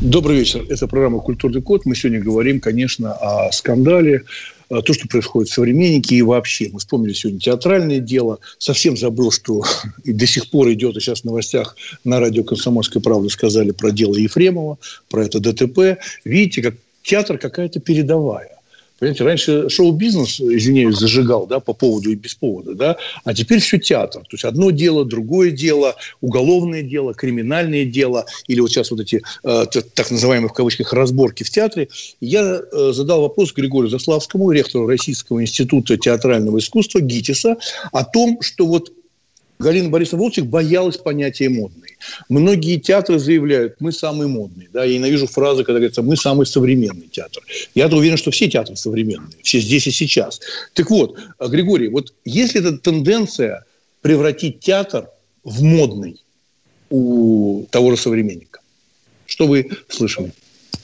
[0.00, 0.64] Добрый вечер.
[0.68, 1.86] Это программа «Культурный код».
[1.86, 4.24] Мы сегодня говорим, конечно, о скандале,
[4.68, 6.68] то, что происходит в «Современнике» и вообще.
[6.72, 8.38] Мы вспомнили сегодня театральное дело.
[8.58, 9.62] Совсем забыл, что
[10.04, 13.90] и до сих пор идет, и сейчас в новостях на радио «Комсомольская правда» сказали про
[13.90, 15.98] дело Ефремова, про это ДТП.
[16.24, 18.55] Видите, как театр какая-то передовая.
[18.98, 23.78] Понимаете, раньше шоу-бизнес, извиняюсь, зажигал, да, по поводу и без повода, да, а теперь все
[23.78, 24.22] театр.
[24.22, 29.22] То есть одно дело, другое дело, уголовное дело, криминальное дело, или вот сейчас вот эти
[29.44, 31.88] э, так называемые в кавычках разборки в театре.
[32.20, 37.58] Я э, задал вопрос Григорию Заславскому, ректору Российского института театрального искусства ГИТИСа,
[37.92, 38.92] о том, что вот
[39.58, 41.96] Галина Борисовна Волчек боялась понятия «модный».
[42.28, 44.68] Многие театры заявляют, мы самый модный.
[44.72, 44.84] Да?
[44.84, 47.42] Я ненавижу фразы, когда говорится, мы самый современный театр.
[47.74, 50.40] я уверен, что все театры современные, все здесь и сейчас.
[50.74, 53.64] Так вот, Григорий, вот если эта тенденция
[54.02, 55.08] превратить театр
[55.42, 56.20] в модный
[56.90, 58.60] у того же современника,
[59.26, 60.32] что вы слышали?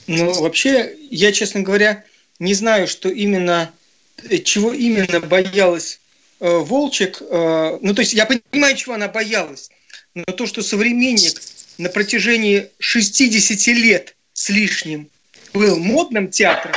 [0.07, 2.03] Ну, вообще, я, честно говоря,
[2.39, 3.71] не знаю, что именно,
[4.43, 6.02] чего именно боялась Э,
[6.39, 9.69] Волчек, э, ну то есть я понимаю, чего она боялась,
[10.15, 11.41] но то, что современник
[11.77, 15.09] на протяжении 60 лет с лишним
[15.53, 16.75] был модным театром,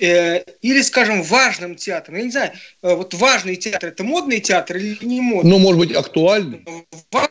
[0.00, 2.16] э, или, скажем, важным театром.
[2.16, 5.50] Я не знаю, вот важный театр– это модный театр или не модный?
[5.50, 6.64] Ну, может быть, актуальный.
[7.10, 7.28] Ва...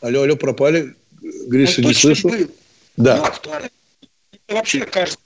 [0.00, 0.94] Алло, алло, пропали.
[1.22, 2.28] Гриша, Он не слышу.
[2.28, 2.50] Был.
[2.96, 3.16] Да.
[3.16, 3.70] Ну, актуальный.
[4.48, 5.18] Вообще кажется,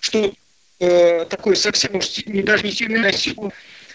[0.00, 0.32] что
[0.80, 3.52] э, такой совсем уж не, даже не сильный на силу.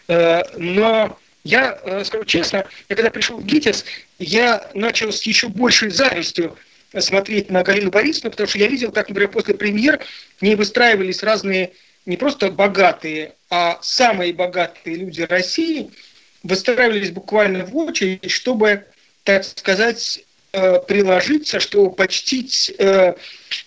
[0.08, 3.86] Э, но я э, скажу честно, я когда пришел в ГИТИС,
[4.20, 6.58] я начал с еще большей завистью
[6.98, 10.00] смотреть на Галину Борисовну, потому что я видел, как, например, после премьер
[10.38, 11.74] в ней выстраивались разные
[12.06, 15.92] не просто богатые, а самые богатые люди России
[16.44, 18.86] выстраивались буквально в очередь, чтобы,
[19.24, 23.16] так сказать, приложиться, чтобы почтить э,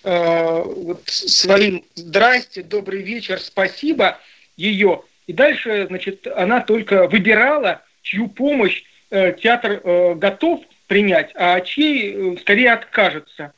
[0.04, 4.18] э, вот своим «здрасте», «добрый вечер», «спасибо»
[4.56, 5.02] ее.
[5.26, 12.34] И дальше, значит, она только выбирала, чью помощь э, театр э, готов принять, а чьей
[12.34, 13.52] э, скорее откажется.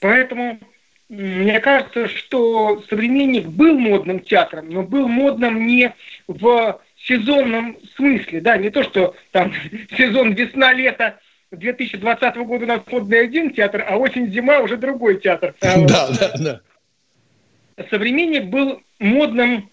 [0.00, 0.60] Поэтому
[1.08, 5.94] мне кажется, что «Современник» был модным театром, но был модным не
[6.26, 9.54] в сезонном смысле, да, не то, что там
[9.96, 11.18] сезон весна-лето
[11.52, 15.54] 2020 года у нас модный один театр, а осень-зима уже другой театр.
[15.60, 17.84] А да, да, да.
[17.90, 19.70] Современник был модным,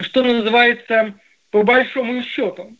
[0.00, 1.14] что называется,
[1.50, 2.76] по большому счету.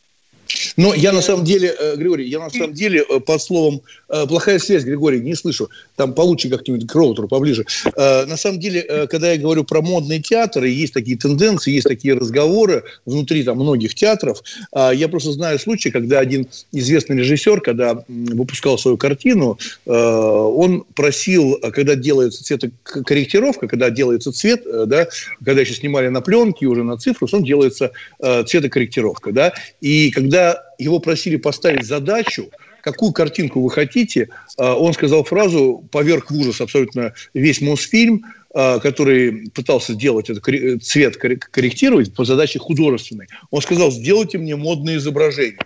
[0.76, 4.26] Но я на самом деле, э, Григорий, я на самом деле э, под словом э,
[4.26, 5.70] плохая связь, Григорий, не слышу.
[5.96, 7.64] Там получше как-нибудь к роутеру поближе.
[7.96, 12.84] На самом деле, когда я говорю про модные театры, есть такие тенденции, есть такие разговоры
[13.06, 14.42] внутри там многих театров.
[14.74, 21.94] Я просто знаю случай, когда один известный режиссер, когда выпускал свою картину, он просил, когда
[21.94, 25.08] делается цветокорректировка, когда делается цвет, да,
[25.44, 30.43] когда еще снимали на пленке уже на цифру, он делается цветокорректировка, да, и когда
[30.78, 32.50] его просили поставить задачу,
[32.84, 34.28] какую картинку вы хотите,
[34.58, 40.44] а, он сказал фразу, поверх в ужас абсолютно весь Мосфильм, а, который пытался делать этот
[40.82, 43.28] цвет корректировать по задаче художественной.
[43.50, 45.60] Он сказал, сделайте мне модное изображение.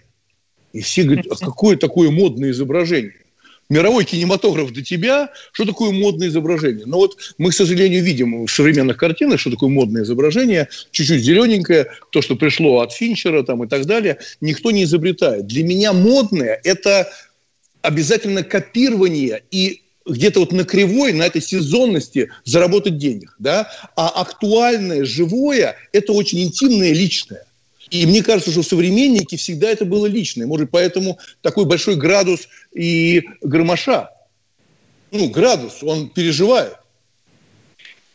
[0.73, 3.15] И все говорят, а какое такое модное изображение?
[3.69, 6.87] Мировой кинематограф до тебя, что такое модное изображение.
[6.87, 11.89] Но вот мы, к сожалению, видим в современных картинах, что такое модное изображение, чуть-чуть зелененькое,
[12.11, 15.47] то, что пришло от Финчера там, и так далее, никто не изобретает.
[15.47, 17.11] Для меня модное– это
[17.83, 23.37] обязательно копирование и где-то вот на кривой, на этой сезонности заработать денег.
[23.39, 23.71] Да?
[23.95, 27.45] А актуальное, живое– это очень интимное, личное.
[27.91, 30.47] И мне кажется, что современники всегда это было личное.
[30.47, 34.11] Может, поэтому такой большой градус и громоша.
[35.11, 36.77] Ну, градус, он переживает.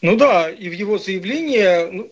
[0.02, 2.12] Ну да, и в его заявлении, ну,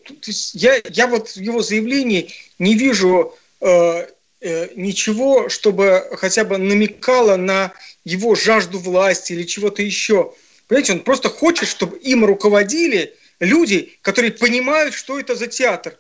[0.54, 4.08] я, я вот в его заявлении не вижу э,
[4.40, 7.74] э, ничего, чтобы хотя бы намекало на
[8.06, 10.34] его жажду власти или чего-то еще.
[10.68, 15.98] Понимаете, он просто хочет, чтобы им руководили люди, которые понимают, что это за театр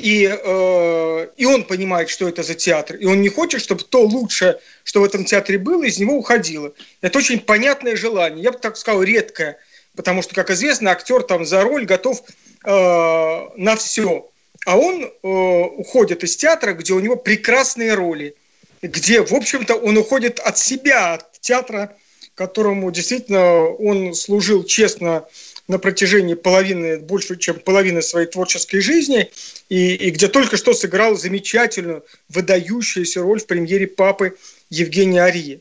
[0.00, 4.02] и, э, и он понимает, что это за театр, и он не хочет, чтобы то
[4.02, 6.72] лучшее, что в этом театре было, из него уходило.
[7.02, 9.58] Это очень понятное желание, я бы так сказал, редкое,
[9.94, 12.22] потому что, как известно, актер там за роль готов
[12.64, 14.30] э, на все.
[14.64, 18.34] А он э, уходит из театра, где у него прекрасные роли,
[18.80, 21.94] где, в общем-то, он уходит от себя, от театра,
[22.34, 25.26] которому действительно он служил честно
[25.70, 29.30] на протяжении половины, больше, чем половины своей творческой жизни,
[29.68, 34.36] и, и где только что сыграл замечательную, выдающуюся роль в премьере «Папы»
[34.68, 35.60] Евгения Арии.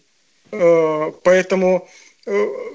[0.51, 1.87] Э, поэтому
[2.25, 2.31] э,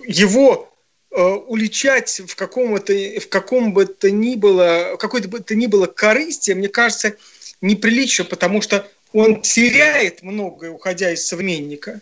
[0.07, 0.73] его
[1.11, 5.67] э, уличать в каком, это, в каком бы то ни было, какой-то бы то ни
[5.67, 7.17] было корысти, мне кажется,
[7.61, 12.01] неприлично, потому что он теряет многое, уходя из современника.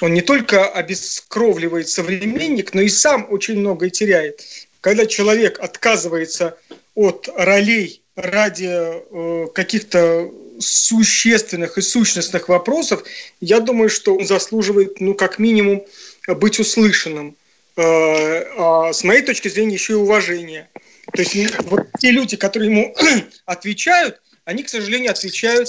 [0.00, 4.40] Он не только обескровливает современник, но и сам очень многое теряет.
[4.82, 6.58] Когда человек отказывается
[6.96, 13.04] от ролей ради э, каких-то существенных и сущностных вопросов,
[13.40, 15.84] я думаю, что он заслуживает, ну, как минимум,
[16.26, 17.36] быть услышанным.
[17.76, 20.68] Э, а с моей точки зрения, еще и уважения.
[21.12, 22.94] То есть вот те люди, которые ему
[23.46, 25.68] отвечают, они, к сожалению, отвечают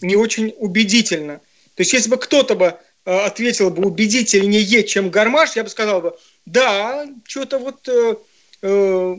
[0.00, 1.38] не очень убедительно.
[1.76, 6.00] То есть если бы кто-то бы э, ответил бы убедительнее, чем Гармаш, я бы сказал
[6.00, 7.88] бы, да, что-то вот
[8.62, 9.16] э,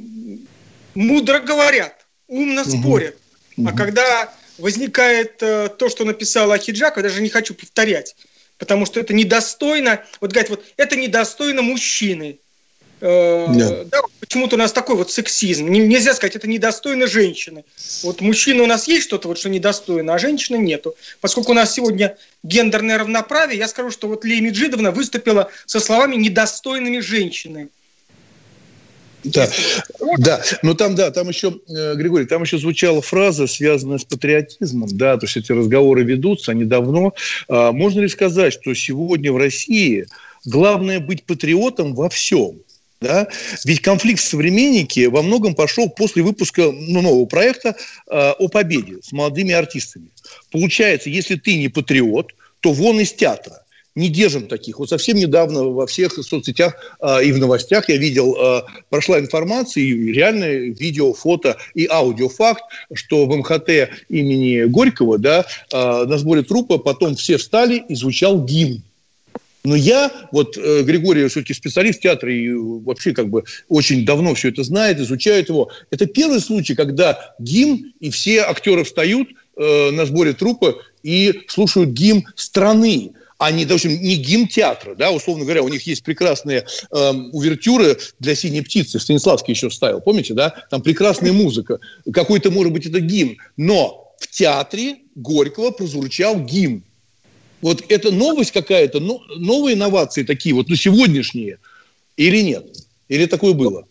[0.95, 3.15] мудро говорят, умно спорят.
[3.57, 3.67] Угу.
[3.69, 8.15] А когда возникает э, то, что написала Ахиджак, я даже не хочу повторять,
[8.57, 12.37] потому что это недостойно, вот говорить, вот это недостойно мужчины.
[13.01, 13.83] Э, да.
[13.85, 15.67] Да, почему-то у нас такой вот сексизм.
[15.69, 17.63] Нельзя сказать, это недостойно женщины.
[18.03, 20.95] Вот мужчина у нас есть что-то, вот, что недостойно, а женщины нету.
[21.21, 26.15] Поскольку у нас сегодня гендерное равноправие, я скажу, что вот Лея Меджидовна выступила со словами
[26.15, 27.69] «недостойными женщины».
[29.23, 29.49] Да,
[30.17, 34.89] да, но там, да, там еще, э, Григорий, там еще звучала фраза, связанная с патриотизмом,
[34.97, 37.13] да, то есть эти разговоры ведутся, они давно.
[37.49, 40.07] А, можно ли сказать, что сегодня в России
[40.45, 42.59] главное быть патриотом во всем?
[43.01, 43.27] Да?
[43.63, 48.97] Ведь конфликт в «Современнике» во многом пошел после выпуска ну, нового проекта э, о победе
[49.01, 50.09] с молодыми артистами.
[50.51, 53.63] Получается, если ты не патриот, то вон из театра
[53.99, 54.79] не держим таких.
[54.79, 59.83] Вот совсем недавно во всех соцсетях э, и в новостях я видел, э, прошла информация,
[59.83, 63.69] и реальное видео, фото и аудиофакт, что в МХТ
[64.09, 68.81] имени Горького да, э, на сборе трупа потом все встали и звучал гимн.
[69.65, 74.49] Но я, вот э, Григорий все-таки специалист театра и вообще как бы очень давно все
[74.49, 75.69] это знает, изучает его.
[75.91, 81.89] Это первый случай, когда гимн и все актеры встают э, на сборе трупа и слушают
[81.89, 87.11] гимн страны они, допустим, не гимн театра, да, условно говоря, у них есть прекрасные э,
[87.31, 91.79] увертюры для «Синей птицы», Станиславский еще ставил, помните, да, там прекрасная музыка,
[92.13, 96.83] какой-то, может быть, это гимн, но в театре Горького прозвучал гимн.
[97.61, 101.59] Вот это новость какая-то, но, новые инновации такие вот, ну, сегодняшние,
[102.17, 102.65] или нет?
[103.07, 103.87] Или такое было?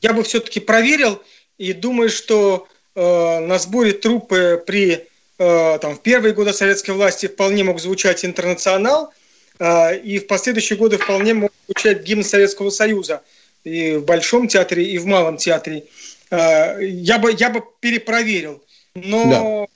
[0.00, 1.20] Я бы все-таки проверил
[1.58, 7.64] и думаю, что э, на сборе трупы при там, в первые годы советской власти вполне
[7.64, 9.12] мог звучать «Интернационал»,
[9.58, 13.22] э, и в последующие годы вполне мог звучать гимн Советского Союза
[13.64, 15.84] и в Большом театре, и в Малом театре.
[16.30, 18.62] Э, я бы, я бы перепроверил.
[18.94, 19.68] Но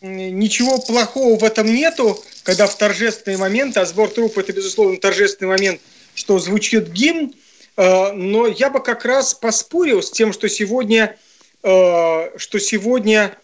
[0.00, 0.08] да.
[0.08, 5.50] ничего плохого в этом нету, когда в торжественные моменты, а сбор труп– это, безусловно, торжественный
[5.50, 5.80] момент,
[6.14, 7.32] что звучит гимн,
[7.76, 11.16] но я бы как раз поспорил с тем, что сегодня,
[11.62, 13.36] что сегодня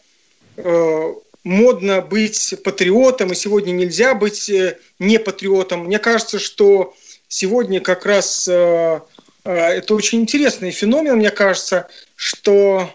[1.44, 5.84] модно быть патриотом, и сегодня нельзя быть э, не патриотом.
[5.84, 6.94] Мне кажется, что
[7.28, 9.00] сегодня как раз э,
[9.44, 12.94] э, это очень интересный феномен, мне кажется, что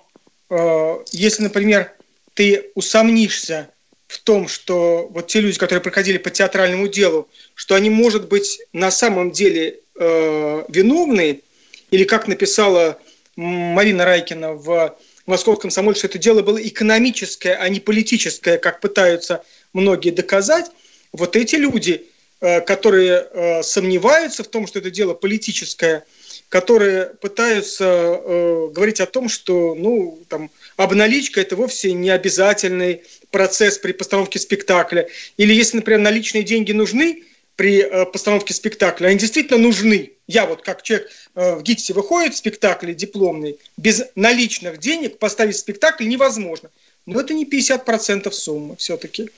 [1.12, 1.92] если, например,
[2.36, 3.72] ты усомнишься
[4.08, 8.62] в том, что вот те люди, которые проходили по театральному делу, что они, может быть,
[8.72, 11.42] на самом деле виновны,
[11.90, 13.00] или как написала
[13.36, 19.44] Марина Райкина в Московском комсомоле, что это дело было экономическое, а не политическое, как пытаются
[19.74, 20.72] многие доказать.
[21.12, 22.06] Вот эти люди,
[22.42, 26.06] э, которые э, сомневаются в том, что это дело политическое,
[26.50, 33.80] которые пытаются э, говорить о том, что ну, там, обналичка– это вовсе не обязательный процесс
[33.80, 35.08] при постановке спектакля.
[35.38, 37.24] Или если, например, наличные деньги нужны–
[37.56, 40.12] при э, постановке спектакля, они действительно нужны.
[40.28, 45.56] Я вот как человек э, в ГИТИСе выходит в спектакль дипломный, без наличных денег поставить
[45.56, 46.70] спектакль невозможно.
[47.06, 49.30] Но это не 50% суммы все-таки.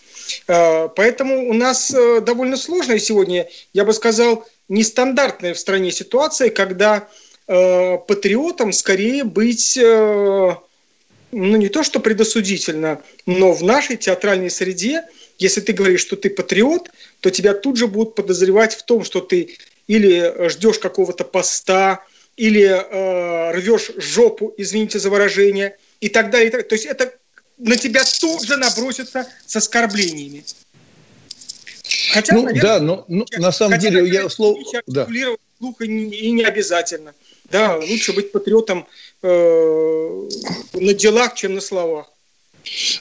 [0.48, 7.08] Э, поэтому у нас довольно сложная сегодня, я бы сказал, нестандартная в стране ситуация, когда
[7.46, 9.80] патриотам скорее быть
[11.32, 15.04] ну не то что предосудительно, но в нашей театральной среде
[15.38, 19.22] если ты говоришь, что ты патриот, то тебя тут же будут подозревать в том, что
[19.22, 22.04] ты или ждешь какого-то поста,
[22.36, 26.50] или э, рвешь жопу, извините за выражение, и так далее.
[26.50, 26.68] И так.
[26.68, 27.14] То есть это
[27.58, 30.44] на тебя тут же набросится с оскорблениями.
[32.14, 34.60] Хотя, ну, наверное, да, но, но на самом хотя, деле я слово...
[34.86, 35.08] Да.
[35.60, 37.16] Слух и, не, и не обязательно.
[37.46, 38.88] Да, лучше быть патриотом
[39.24, 40.30] э,
[40.74, 42.12] на делах, чем на словах.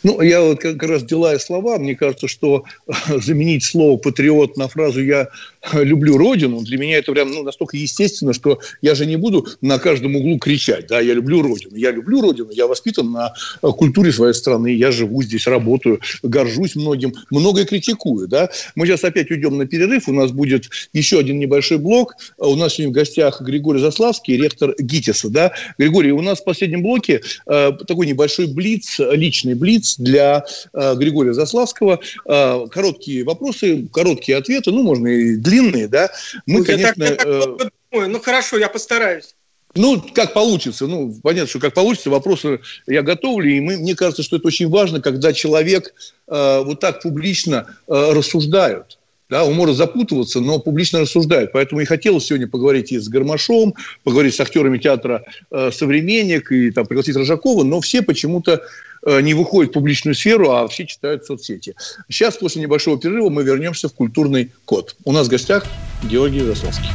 [0.02, 2.64] Ну, я вот как раз делая слова, мне кажется, что
[3.08, 5.28] заменить слово «патриот» на фразу «я
[5.74, 9.78] люблю Родину, для меня это прям ну, настолько естественно, что я же не буду на
[9.78, 11.76] каждом углу кричать, да, я люблю Родину.
[11.76, 16.76] Я люблю Родину, я воспитан на э, культуре своей страны, я живу здесь, работаю, горжусь
[16.76, 18.50] многим, многое критикую, да.
[18.74, 22.14] Мы сейчас опять уйдем на перерыв, у нас будет еще один небольшой блок.
[22.38, 25.52] У нас сегодня в гостях Григорий Заславский, ректор ГИТИСа, да.
[25.78, 31.34] Григорий, у нас в последнем блоке э, такой небольшой блиц, личный блиц для э, Григория
[31.34, 32.00] Заславского.
[32.26, 35.55] Э, короткие вопросы, короткие ответы, ну, можно и длинные,
[35.88, 36.10] да.
[36.46, 36.94] Мы, Ну, я конечно...
[36.94, 38.10] так- я так э, вот думаю.
[38.10, 39.34] Ну хорошо, я постараюсь.
[39.74, 40.86] ну, как получится.
[40.86, 42.10] Ну, понятно, что как получится.
[42.10, 43.50] Вопросы я готовлю.
[43.50, 45.92] И мы, мне кажется, что это очень важно, когда человек
[46.28, 48.98] э, вот так публично э, рассуждает.
[49.28, 51.50] Да, он может запутываться, но публично рассуждает.
[51.52, 53.74] Поэтому и хотелось сегодня поговорить и с Гармашом,
[54.04, 58.62] поговорить с актерами театра э, «Современник», и там, пригласить Рожакова, но все почему-то
[59.04, 61.74] э, не выходят в публичную сферу, а все читают соцсети.
[62.08, 64.94] Сейчас, после небольшого перерыва, мы вернемся в культурный код.
[65.04, 65.66] У нас в гостях
[66.04, 66.90] Георгий Заславский.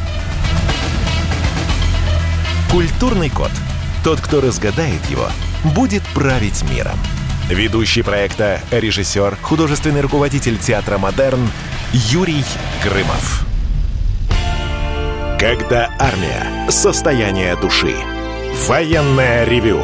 [2.71, 3.51] Культурный код.
[4.05, 5.27] Тот, кто разгадает его,
[5.75, 6.97] будет править миром.
[7.51, 11.49] Ведущий проекта, режиссер, художественный руководитель театра «Модерн»
[11.91, 12.45] Юрий
[12.81, 13.45] Грымов.
[15.37, 16.69] Когда армия.
[16.69, 17.93] Состояние души.
[18.67, 19.83] Военное ревю.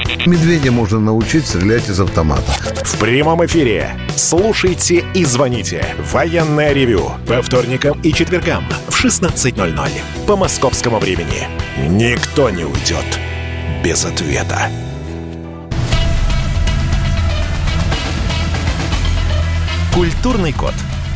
[0.25, 2.51] Медведя можно научить стрелять из автомата.
[2.83, 3.95] В прямом эфире.
[4.15, 5.95] Слушайте и звоните.
[6.11, 7.11] Военное ревю.
[7.27, 9.89] По вторникам и четвергам в 16.00
[10.27, 11.47] по московскому времени.
[11.87, 13.05] Никто не уйдет
[13.83, 14.69] без ответа.
[19.93, 20.73] Культурный код.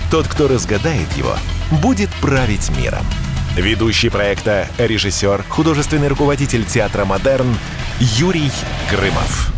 [0.10, 1.36] Тот, кто разгадает его,
[1.82, 3.06] будет править миром.
[3.56, 7.56] Ведущий проекта, режиссер, художественный руководитель театра «Модерн»
[8.00, 8.52] Юрий
[8.92, 9.54] Грымов.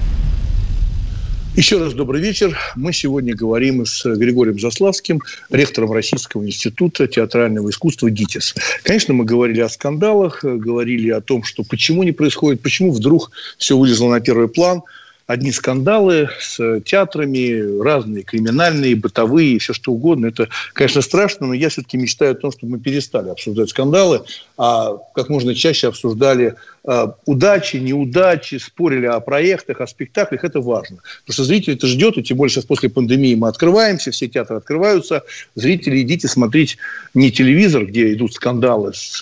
[1.56, 2.56] Еще раз добрый вечер.
[2.76, 8.54] Мы сегодня говорим с Григорием Заславским, ректором Российского института театрального искусства ГИТИС.
[8.84, 13.76] Конечно, мы говорили о скандалах, говорили о том, что почему не происходит, почему вдруг все
[13.76, 14.84] вылезло на первый план.
[15.28, 20.28] Одни скандалы с театрами, разные криминальные, бытовые, все что угодно.
[20.28, 24.24] Это, конечно, страшно, но я все-таки мечтаю о том, чтобы мы перестали обсуждать скандалы,
[24.58, 26.56] а как можно чаще обсуждали
[26.86, 30.46] э, удачи, неудачи, спорили о проектах, о спектаклях.
[30.46, 31.00] Это важно.
[31.26, 34.56] Потому что зритель это ждет, и тем более сейчас после пандемии мы открываемся, все театры
[34.56, 35.24] открываются.
[35.56, 36.78] Зрители, идите смотреть
[37.14, 39.22] не телевизор, где идут скандалы с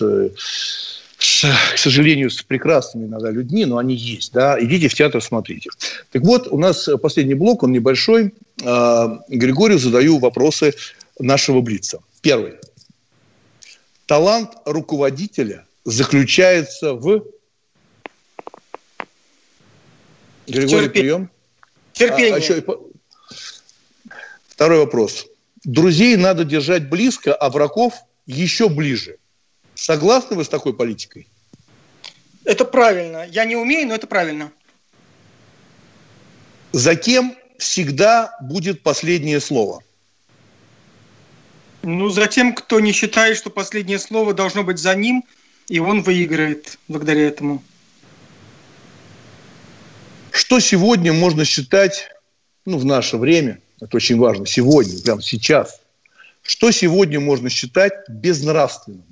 [1.26, 5.70] с, к сожалению, с прекрасными иногда людьми, но они есть, да, идите в театр, смотрите.
[6.12, 8.32] Так вот, у нас последний блок, он небольшой.
[8.64, 10.74] А, Григорию задаю вопросы
[11.18, 11.98] нашего Блица.
[12.22, 12.54] Первый.
[14.06, 17.24] Талант руководителя заключается в...
[20.46, 21.30] Григорий, Терпи- прием.
[21.92, 22.34] Терпение.
[22.34, 22.64] А, а еще
[24.48, 25.26] Второй вопрос.
[25.64, 27.94] Друзей надо держать близко, а врагов
[28.26, 29.16] еще ближе.
[29.76, 31.28] Согласны вы с такой политикой?
[32.44, 33.26] Это правильно.
[33.26, 34.50] Я не умею, но это правильно.
[36.72, 39.82] За кем всегда будет последнее слово?
[41.82, 45.24] Ну, за тем, кто не считает, что последнее слово должно быть за ним,
[45.68, 47.62] и он выиграет благодаря этому.
[50.30, 52.08] Что сегодня можно считать,
[52.64, 55.80] ну, в наше время, это очень важно, сегодня, прямо сейчас,
[56.42, 59.04] что сегодня можно считать безнравственным?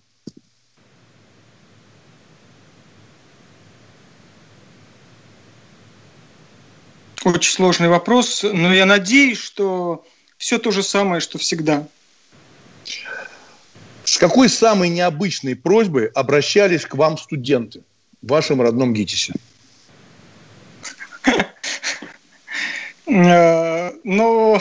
[7.24, 10.04] Очень сложный вопрос, но я надеюсь, что
[10.36, 11.86] все то же самое, что всегда.
[14.04, 17.82] С какой самой необычной просьбой обращались к вам студенты
[18.20, 19.32] в вашем родном ГИТИСе?
[23.06, 24.60] Э, Но,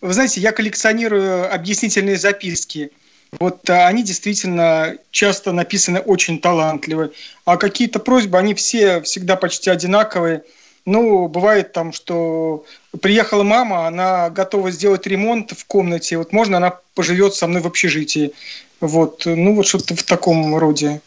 [0.00, 2.90] вы знаете, я коллекционирую объяснительные записки.
[3.38, 7.12] Вот а, они действительно часто написаны очень талантливо.
[7.44, 10.44] А какие-то просьбы, они все всегда почти одинаковые.
[10.86, 12.64] Ну, бывает там, что
[13.00, 16.16] приехала мама, она готова сделать ремонт в комнате.
[16.16, 18.32] Вот можно она поживет со мной в общежитии.
[18.80, 21.00] Вот, ну вот что-то в таком роде.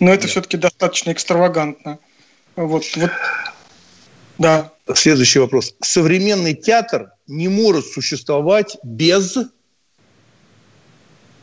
[0.00, 1.98] Но это все-таки достаточно экстравагантно.
[2.56, 3.10] Вот, вот,
[4.38, 4.72] да.
[4.94, 5.74] Следующий вопрос.
[5.82, 9.36] Современный театр не может существовать без...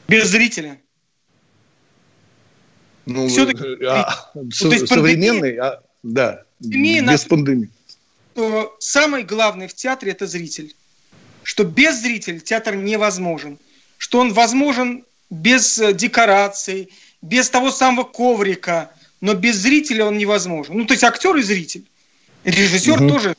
[0.07, 0.79] Без зрителя.
[3.05, 7.25] Ну, Все-таки а, ну, со, современный, а, да, без нас...
[7.25, 7.69] пандемии.
[8.35, 10.75] Что самое главное в театре– это зритель.
[11.43, 13.57] Что без зрителя театр невозможен.
[13.97, 16.89] Что он возможен без э, декораций,
[17.21, 20.77] без того самого коврика, но без зрителя он невозможен.
[20.77, 21.85] Ну, то есть актер и зритель.
[22.43, 23.09] Режиссер угу.
[23.09, 23.35] тоже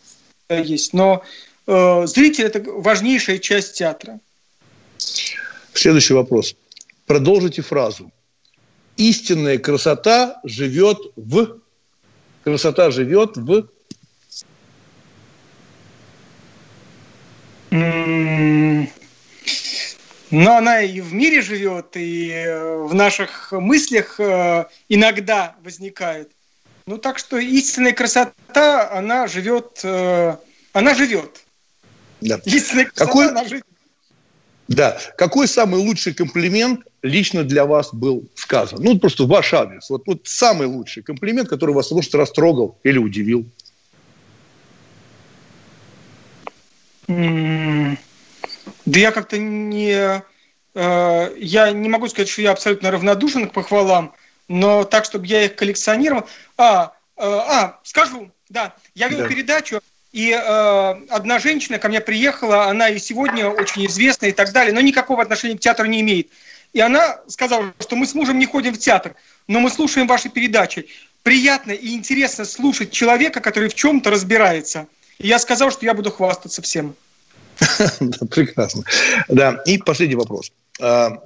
[0.49, 1.22] есть, но
[1.66, 4.18] э, зритель– это важнейшая часть театра.
[5.74, 6.57] Следующий вопрос.
[7.05, 8.11] Продолжите фразу.
[8.97, 11.59] Истинная красота живет в...
[12.44, 13.68] Красота живет в...
[20.31, 26.33] Но она и в мире живет, и э, в наших мыслях э, иногда возникает.
[26.87, 30.37] Ну так что истинная красота, она живет, э,
[30.72, 31.45] она живет.
[32.20, 32.41] Да.
[32.45, 33.29] Истинная красота, Какой...
[33.29, 33.64] она живет.
[34.68, 34.99] Да.
[35.16, 38.81] Какой самый лучший комплимент лично для вас был сказан?
[38.83, 39.89] Ну, просто ваш адрес.
[39.91, 43.47] Вот, вот самый лучший комплимент, который вас, может, растрогал или удивил.
[47.09, 47.96] Да
[48.98, 50.22] я как-то не...
[50.74, 54.14] Э, я не могу сказать, что я абсолютно равнодушен к похвалам,
[54.48, 56.28] но так, чтобы я их коллекционировал...
[56.57, 58.74] А, э, а скажу, да.
[58.94, 59.28] Я вел да.
[59.28, 59.80] передачу
[60.16, 64.72] и э, одна женщина ко мне приехала, она и сегодня очень известна и так далее,
[64.72, 66.28] но никакого отношения к театру не имеет.
[66.72, 69.14] И она сказала, что мы с мужем не ходим в театр,
[69.46, 70.86] но мы слушаем ваши передачи.
[71.22, 74.86] Приятно и интересно слушать человека, который в чем-то разбирается.
[75.19, 76.95] И я сказал, что я буду хвастаться всем.
[78.31, 78.85] Прекрасно.
[79.29, 80.53] Да, и последний вопрос.
[80.81, 81.23] А,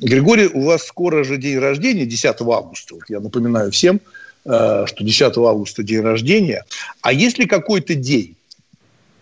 [0.00, 2.94] Григорий, у вас скоро же день рождения, 10 августа.
[2.94, 4.00] Вот я напоминаю всем,
[4.46, 6.64] Э, что 10 августа день рождения.
[7.00, 8.36] А есть ли какой-то день,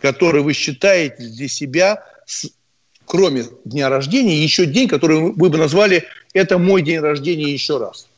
[0.01, 2.05] который вы считаете для себя,
[3.07, 8.09] кроме дня рождения, еще день, который вы бы назвали «это мой день рождения еще раз»?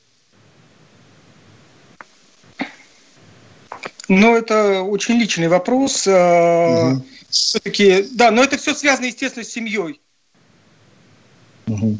[4.08, 6.06] Ну, это очень личный вопрос.
[6.06, 7.04] Угу.
[7.30, 10.00] Все-таки, да, но это все связано, естественно, с семьей.
[11.66, 11.98] Угу.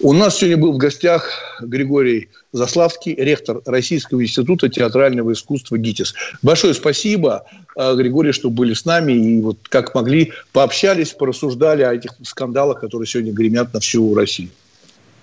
[0.00, 1.30] У нас сегодня был в гостях
[1.60, 6.14] Григорий Заславский, ректор Российского института театрального искусства ГИТИС.
[6.42, 7.44] Большое спасибо,
[7.76, 12.80] э, Григорий, что были с нами и вот как могли пообщались, порассуждали о этих скандалах,
[12.80, 14.50] которые сегодня гремят на всю Россию.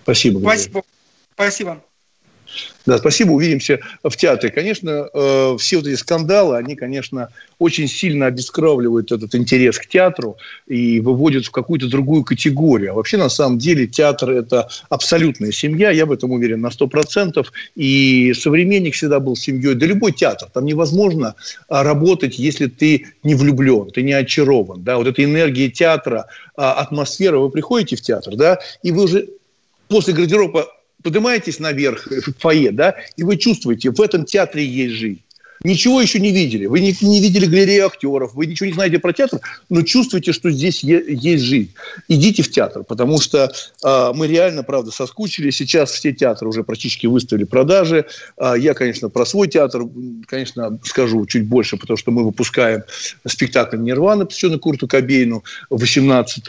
[0.04, 0.40] Спасибо.
[0.40, 0.60] Григорий.
[0.60, 0.84] Спасибо.
[1.34, 1.84] Спасибо.
[2.86, 4.52] Да, спасибо, увидимся в театре.
[4.52, 10.38] Конечно, э, все вот эти скандалы, они, конечно, очень сильно обескровливают этот интерес к театру
[10.68, 12.92] и выводят в какую-то другую категорию.
[12.92, 17.46] А вообще, на самом деле, театр– это абсолютная семья, я в этом уверен на 100%.
[17.76, 19.76] И «Современник» всегда был семьей.
[19.76, 20.50] Да любой театр.
[20.54, 21.36] Там невозможно
[21.68, 24.84] а, работать, если ты не влюблен, ты не очарован.
[24.84, 24.98] Да?
[24.98, 27.40] Вот эта энергия театра, а, атмосфера.
[27.40, 29.28] Вы приходите в театр, да, и вы уже
[29.88, 30.68] после гардероба
[31.06, 35.25] поднимаетесь наверх в фойе, да, и вы чувствуете, в этом театре есть жизнь
[35.66, 36.66] ничего еще не видели.
[36.66, 39.40] Вы не, не видели галерею актеров, вы ничего не знаете про театр,
[39.70, 41.74] но чувствуете, что здесь е- есть жизнь.
[42.08, 43.52] Идите в театр, потому что
[43.84, 45.50] э, мы реально, правда, соскучили.
[45.50, 48.06] Сейчас все театры уже практически выставили продажи.
[48.38, 49.84] Э, я, конечно, про свой театр,
[50.28, 52.84] конечно, скажу чуть больше, потому что мы выпускаем
[53.28, 55.44] спектакль «Нирвана», посвященный Курту Кобейну.
[55.70, 56.44] 18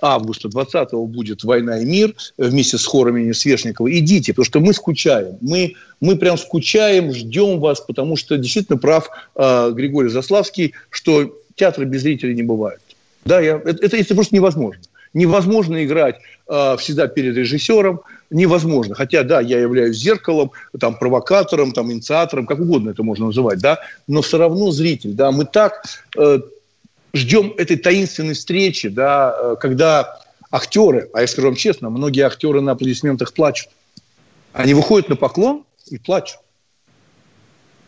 [0.00, 3.90] августа, 20 будет «Война и мир» вместе с хором имени Свешникова.
[3.98, 5.36] Идите, потому что мы скучаем.
[5.40, 11.84] Мы мы прям скучаем, ждем вас, потому что действительно прав э, Григорий Заславский, что театры
[11.84, 12.80] без зрителей не бывают.
[13.24, 14.82] Да, я, это, это, это просто невозможно.
[15.12, 16.16] Невозможно играть
[16.48, 18.94] э, всегда перед режиссером, невозможно.
[18.94, 23.80] Хотя, да, я являюсь зеркалом, там, провокатором, там, инициатором, как угодно это можно называть, да,
[24.06, 25.82] но все равно зритель, да, мы так
[26.16, 26.40] э,
[27.14, 30.20] ждем этой таинственной встречи, да, э, когда
[30.50, 33.68] актеры, а я скажу вам честно, многие актеры на аплодисментах плачут.
[34.52, 36.38] Они выходят на поклон, и плачут.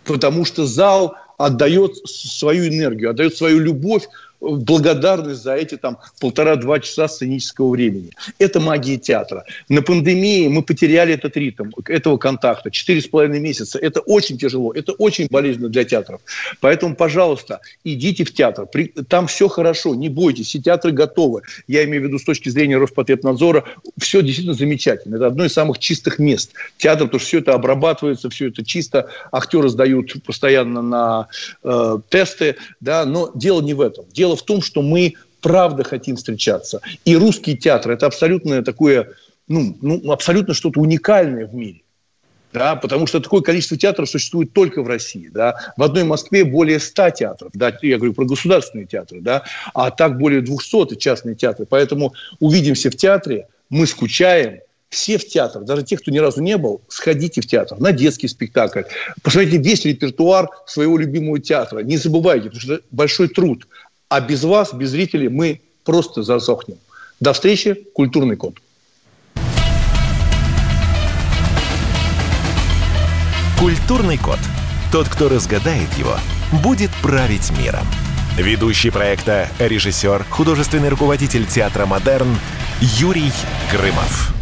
[0.05, 4.09] Потому что зал отдает свою энергию, отдает свою любовь
[4.41, 8.11] благодарность за эти там полтора-два часа сценического времени.
[8.39, 9.45] Это магия театра.
[9.69, 12.71] На пандемии мы потеряли этот ритм, этого контакта.
[12.71, 13.79] Четыре с половиной месяца.
[13.79, 16.21] Это очень тяжело, это очень болезненно для театров.
[16.61, 18.67] Поэтому, пожалуйста, идите в театр.
[19.09, 21.43] Там все хорошо, не бойтесь, все театры готовы.
[21.69, 23.65] Я имею в виду с точки зрения Роспотребнадзора,
[23.99, 25.17] все действительно замечательно.
[25.17, 26.53] Это одно из самых чистых мест.
[26.79, 29.09] Театр, потому что все это обрабатывается, все это чисто.
[29.33, 31.29] Актеры сдают постоянно на
[31.63, 34.05] э, тесты, да, но дело не в этом.
[34.13, 36.81] Дело Дело в том, что мы правда хотим встречаться.
[37.05, 39.09] И русский театр– это абсолютно такое,
[39.49, 41.83] ну, ну, абсолютно что-то уникальное в мире.
[42.53, 45.29] Да, потому что такое количество театров существует только в России.
[45.33, 45.57] Да.
[45.77, 47.51] В одной Москве более 100 театров.
[47.55, 49.21] Да, я говорю про государственные театры.
[49.21, 49.43] Да,
[49.75, 51.67] а так более 200 частные театры.
[51.69, 54.61] Поэтому увидимся в театре, мы скучаем,
[54.91, 58.27] все в театр, даже те, кто ни разу не был, сходите в театр, на детский
[58.27, 58.83] спектакль,
[59.23, 61.81] посмотрите весь репертуар своего любимого театра.
[61.81, 63.69] Не забывайте, потому что это большой труд.
[64.11, 66.79] А без вас, без зрителей, мы просто засохнем.
[67.21, 68.55] До встречи, Культурный код.
[73.59, 74.39] Культурный код.
[74.91, 76.17] Тот, кто разгадает его,
[76.65, 77.87] будет править миром.
[78.37, 82.37] Ведущий проекта, режиссер, художественный руководитель театра «Модерн»
[82.81, 83.31] Юрий
[83.71, 84.40] Грымов.